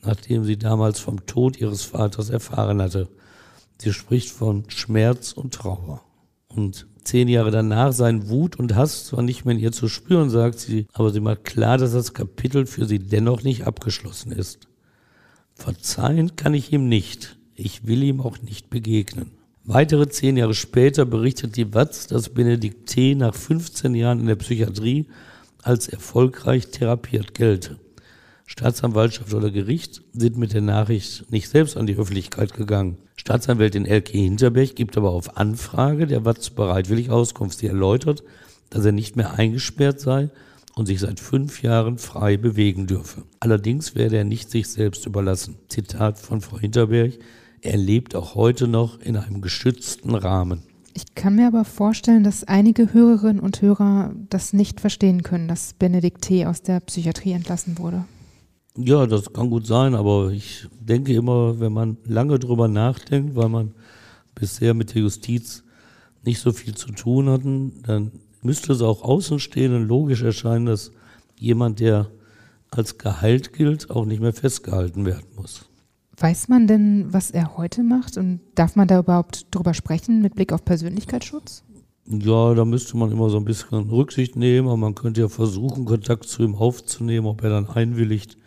nachdem 0.01 0.43
sie 0.43 0.57
damals 0.57 0.99
vom 0.99 1.25
Tod 1.25 1.57
ihres 1.57 1.83
Vaters 1.83 2.29
erfahren 2.29 2.81
hatte. 2.81 3.07
Sie 3.79 3.93
spricht 3.93 4.29
von 4.29 4.69
Schmerz 4.69 5.33
und 5.33 5.53
Trauer. 5.53 6.01
Und 6.47 6.87
zehn 7.05 7.27
Jahre 7.27 7.51
danach 7.51 7.93
seien 7.93 8.29
Wut 8.29 8.57
und 8.57 8.75
Hass 8.75 9.05
zwar 9.05 9.21
nicht 9.21 9.45
mehr 9.45 9.55
in 9.55 9.61
ihr 9.61 9.71
zu 9.71 9.87
spüren, 9.87 10.29
sagt 10.29 10.59
sie, 10.59 10.87
aber 10.93 11.11
sie 11.11 11.21
macht 11.21 11.43
klar, 11.45 11.77
dass 11.77 11.93
das 11.93 12.13
Kapitel 12.13 12.65
für 12.65 12.85
sie 12.85 12.99
dennoch 12.99 13.43
nicht 13.43 13.65
abgeschlossen 13.65 14.31
ist. 14.31 14.67
Verzeihen 15.53 16.35
kann 16.35 16.53
ich 16.53 16.73
ihm 16.73 16.89
nicht. 16.89 17.37
Ich 17.55 17.87
will 17.87 18.03
ihm 18.03 18.19
auch 18.19 18.41
nicht 18.41 18.69
begegnen. 18.69 19.31
Weitere 19.63 20.09
zehn 20.09 20.37
Jahre 20.37 20.53
später 20.53 21.05
berichtet 21.05 21.55
die 21.55 21.73
Watz, 21.73 22.07
dass 22.07 22.29
Benedikt 22.29 22.87
T. 22.89 23.15
nach 23.15 23.33
15 23.33 23.95
Jahren 23.95 24.19
in 24.19 24.27
der 24.27 24.35
Psychiatrie 24.35 25.07
als 25.63 25.87
erfolgreich 25.87 26.67
therapiert 26.67 27.33
gelte. 27.33 27.79
Staatsanwaltschaft 28.45 29.33
oder 29.33 29.49
Gericht 29.49 30.01
sind 30.13 30.37
mit 30.37 30.53
der 30.53 30.61
Nachricht 30.61 31.31
nicht 31.31 31.49
selbst 31.49 31.77
an 31.77 31.87
die 31.87 31.95
Öffentlichkeit 31.95 32.53
gegangen. 32.53 32.97
Staatsanwältin 33.15 33.85
Elke 33.85 34.17
Hinterberg 34.17 34.75
gibt 34.75 34.97
aber 34.97 35.09
auf 35.09 35.37
Anfrage 35.37 36.05
der 36.05 36.25
Watz 36.25 36.51
bereitwillig 36.51 37.09
Auskunft. 37.09 37.59
Sie 37.59 37.67
erläutert, 37.67 38.23
dass 38.69 38.85
er 38.85 38.91
nicht 38.91 39.15
mehr 39.15 39.33
eingesperrt 39.33 39.99
sei 39.99 40.29
und 40.75 40.85
sich 40.85 40.99
seit 40.99 41.19
fünf 41.19 41.63
Jahren 41.63 41.97
frei 41.97 42.37
bewegen 42.37 42.85
dürfe. 42.85 43.23
Allerdings 43.39 43.95
werde 43.95 44.17
er 44.17 44.25
nicht 44.25 44.51
sich 44.51 44.67
selbst 44.67 45.05
überlassen. 45.05 45.57
Zitat 45.69 46.19
von 46.19 46.41
Frau 46.41 46.59
Hinterberg. 46.59 47.13
Er 47.61 47.77
lebt 47.77 48.15
auch 48.15 48.35
heute 48.35 48.67
noch 48.67 48.99
in 48.99 49.17
einem 49.17 49.41
geschützten 49.41 50.13
Rahmen. 50.13 50.61
Ich 50.93 51.15
kann 51.15 51.35
mir 51.35 51.47
aber 51.47 51.65
vorstellen, 51.65 52.23
dass 52.23 52.43
einige 52.43 52.93
Hörerinnen 52.93 53.39
und 53.41 53.61
Hörer 53.61 54.13
das 54.29 54.53
nicht 54.53 54.79
verstehen 54.79 55.23
können, 55.23 55.47
dass 55.47 55.73
Benedikt 55.73 56.21
T. 56.21 56.45
aus 56.45 56.61
der 56.61 56.79
Psychiatrie 56.79 57.31
entlassen 57.33 57.79
wurde. 57.79 58.05
Ja, 58.77 59.07
das 59.07 59.31
kann 59.31 59.49
gut 59.49 59.65
sein, 59.65 59.95
aber 59.95 60.31
ich 60.31 60.67
denke 60.79 61.13
immer, 61.13 61.59
wenn 61.59 61.71
man 61.71 61.97
lange 62.03 62.39
drüber 62.39 62.67
nachdenkt, 62.67 63.35
weil 63.35 63.49
man 63.49 63.73
bisher 64.33 64.73
mit 64.73 64.93
der 64.93 65.03
Justiz 65.03 65.63
nicht 66.23 66.41
so 66.41 66.51
viel 66.51 66.75
zu 66.75 66.91
tun 66.91 67.29
hatten, 67.29 67.83
dann 67.83 68.11
müsste 68.41 68.73
es 68.73 68.81
auch 68.81 69.01
Außenstehenden 69.01 69.87
logisch 69.87 70.23
erscheinen, 70.23 70.65
dass 70.65 70.91
jemand, 71.37 71.79
der 71.79 72.11
als 72.69 72.97
geheilt 72.97 73.53
gilt, 73.53 73.89
auch 73.89 74.05
nicht 74.05 74.21
mehr 74.21 74.33
festgehalten 74.33 75.05
werden 75.05 75.27
muss. 75.35 75.69
Weiß 76.17 76.47
man 76.47 76.67
denn, 76.67 77.13
was 77.13 77.31
er 77.31 77.57
heute 77.57 77.83
macht 77.83 78.17
und 78.17 78.39
darf 78.55 78.75
man 78.75 78.87
da 78.87 78.99
überhaupt 78.99 79.47
drüber 79.51 79.73
sprechen 79.73 80.21
mit 80.21 80.35
Blick 80.35 80.53
auf 80.53 80.63
Persönlichkeitsschutz? 80.63 81.63
Ja, 82.07 82.53
da 82.53 82.65
müsste 82.65 82.97
man 82.97 83.11
immer 83.11 83.29
so 83.29 83.37
ein 83.37 83.45
bisschen 83.45 83.89
Rücksicht 83.89 84.35
nehmen, 84.35 84.67
aber 84.67 84.77
man 84.77 84.95
könnte 84.95 85.21
ja 85.21 85.27
versuchen, 85.27 85.85
Kontakt 85.85 86.25
zu 86.25 86.43
ihm 86.43 86.55
aufzunehmen, 86.55 87.25
ob 87.25 87.43
er 87.43 87.49
dann 87.49 87.67
einwilligt, 87.67 88.37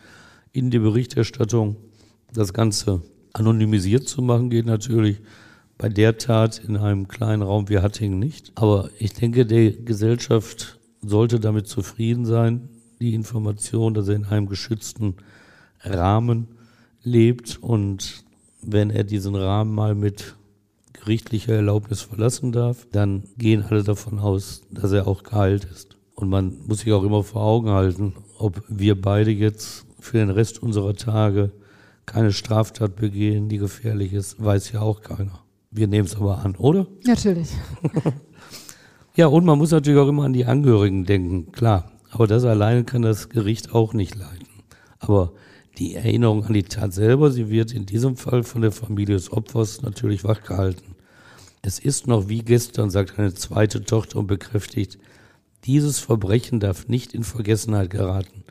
in 0.58 0.70
die 0.70 0.78
Berichterstattung 0.78 1.76
das 2.32 2.52
Ganze 2.52 3.02
anonymisiert 3.32 4.08
zu 4.08 4.22
machen, 4.22 4.50
geht 4.50 4.66
natürlich 4.66 5.20
bei 5.78 5.88
der 5.88 6.18
Tat 6.18 6.58
in 6.58 6.76
einem 6.76 7.06
kleinen 7.08 7.42
Raum 7.42 7.68
wie 7.68 7.78
Hattingen 7.78 8.18
nicht. 8.18 8.52
Aber 8.56 8.90
ich 8.98 9.12
denke, 9.12 9.46
die 9.46 9.84
Gesellschaft 9.84 10.78
sollte 11.00 11.38
damit 11.38 11.68
zufrieden 11.68 12.26
sein, 12.26 12.68
die 13.00 13.14
Information, 13.14 13.94
dass 13.94 14.08
er 14.08 14.16
in 14.16 14.24
einem 14.24 14.48
geschützten 14.48 15.14
Rahmen 15.80 16.48
lebt 17.02 17.58
und 17.62 18.24
wenn 18.60 18.90
er 18.90 19.04
diesen 19.04 19.36
Rahmen 19.36 19.72
mal 19.72 19.94
mit 19.94 20.34
gerichtlicher 20.92 21.54
Erlaubnis 21.54 22.02
verlassen 22.02 22.50
darf, 22.50 22.86
dann 22.90 23.22
gehen 23.38 23.62
alle 23.62 23.84
davon 23.84 24.18
aus, 24.18 24.62
dass 24.70 24.90
er 24.90 25.06
auch 25.06 25.22
geheilt 25.22 25.64
ist. 25.64 25.96
Und 26.16 26.28
man 26.28 26.56
muss 26.66 26.80
sich 26.80 26.92
auch 26.92 27.04
immer 27.04 27.22
vor 27.22 27.42
Augen 27.42 27.70
halten, 27.70 28.14
ob 28.38 28.60
wir 28.68 29.00
beide 29.00 29.30
jetzt 29.30 29.86
für 30.08 30.18
den 30.18 30.30
Rest 30.30 30.62
unserer 30.62 30.94
Tage 30.94 31.52
keine 32.06 32.32
Straftat 32.32 32.96
begehen, 32.96 33.48
die 33.48 33.58
gefährlich 33.58 34.14
ist, 34.14 34.42
weiß 34.42 34.72
ja 34.72 34.80
auch 34.80 35.02
keiner. 35.02 35.40
Wir 35.70 35.86
nehmen 35.86 36.06
es 36.06 36.16
aber 36.16 36.38
an, 36.38 36.56
oder? 36.56 36.86
Natürlich. 37.04 37.50
ja, 39.14 39.26
und 39.26 39.44
man 39.44 39.58
muss 39.58 39.70
natürlich 39.70 40.00
auch 40.00 40.08
immer 40.08 40.24
an 40.24 40.32
die 40.32 40.46
Angehörigen 40.46 41.04
denken, 41.04 41.52
klar. 41.52 41.92
Aber 42.10 42.26
das 42.26 42.44
alleine 42.44 42.84
kann 42.84 43.02
das 43.02 43.28
Gericht 43.28 43.74
auch 43.74 43.92
nicht 43.92 44.14
leiten. 44.16 44.48
Aber 44.98 45.32
die 45.76 45.94
Erinnerung 45.94 46.44
an 46.44 46.54
die 46.54 46.62
Tat 46.62 46.94
selber, 46.94 47.30
sie 47.30 47.50
wird 47.50 47.72
in 47.72 47.84
diesem 47.84 48.16
Fall 48.16 48.42
von 48.42 48.62
der 48.62 48.72
Familie 48.72 49.16
des 49.16 49.30
Opfers 49.30 49.82
natürlich 49.82 50.24
wachgehalten. 50.24 50.96
Es 51.60 51.78
ist 51.78 52.06
noch 52.06 52.30
wie 52.30 52.40
gestern, 52.40 52.88
sagt 52.88 53.18
eine 53.18 53.34
zweite 53.34 53.84
Tochter 53.84 54.20
und 54.20 54.26
bekräftigt, 54.26 54.98
dieses 55.64 55.98
Verbrechen 55.98 56.60
darf 56.60 56.88
nicht 56.88 57.12
in 57.12 57.24
Vergessenheit 57.24 57.90
geraten. 57.90 58.44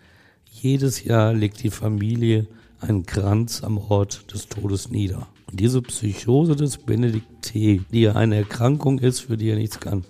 Jedes 0.61 1.03
Jahr 1.03 1.33
legt 1.33 1.61
die 1.61 1.69
Familie 1.69 2.47
einen 2.79 3.05
Kranz 3.05 3.63
am 3.63 3.77
Ort 3.77 4.33
des 4.33 4.47
Todes 4.47 4.89
nieder. 4.89 5.27
Und 5.49 5.59
diese 5.59 5.81
Psychose 5.83 6.55
des 6.55 6.77
Benedikt 6.79 7.43
T., 7.43 7.81
die 7.91 8.01
ja 8.01 8.13
eine 8.13 8.37
Erkrankung 8.37 8.97
ist, 8.99 9.19
für 9.19 9.37
die 9.37 9.49
er 9.49 9.55
nichts 9.55 9.79
kann, 9.79 10.03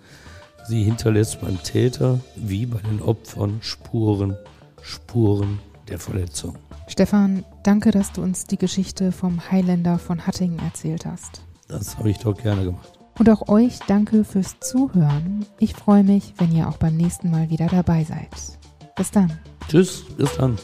Sie 0.67 0.83
hinterlässt 0.83 1.39
beim 1.39 1.61
Täter 1.63 2.19
wie 2.35 2.65
bei 2.65 2.79
den 2.79 3.01
Opfern 3.01 3.59
Spuren, 3.61 4.35
Spuren 4.81 5.59
der 5.87 5.97
Verletzung. 5.97 6.57
Stefan, 6.87 7.45
danke, 7.63 7.91
dass 7.91 8.11
du 8.11 8.21
uns 8.21 8.45
die 8.45 8.57
Geschichte 8.57 9.13
vom 9.13 9.49
Highlander 9.49 9.97
von 9.97 10.27
Hattingen 10.27 10.59
erzählt 10.59 11.05
hast. 11.05 11.41
Das 11.67 11.97
habe 11.97 12.09
ich 12.09 12.17
doch 12.17 12.35
gerne 12.35 12.65
gemacht. 12.65 12.99
Und 13.19 13.29
auch 13.29 13.47
euch 13.47 13.79
danke 13.87 14.23
fürs 14.23 14.59
Zuhören. 14.59 15.45
Ich 15.59 15.73
freue 15.73 16.03
mich, 16.03 16.33
wenn 16.37 16.53
ihr 16.53 16.67
auch 16.67 16.77
beim 16.77 16.97
nächsten 16.97 17.31
Mal 17.31 17.49
wieder 17.49 17.67
dabei 17.67 18.03
seid. 18.03 18.29
Bis 18.95 19.11
dann. 19.11 19.31
Tschüss, 19.69 20.03
bis 20.17 20.37
dann. 20.37 20.57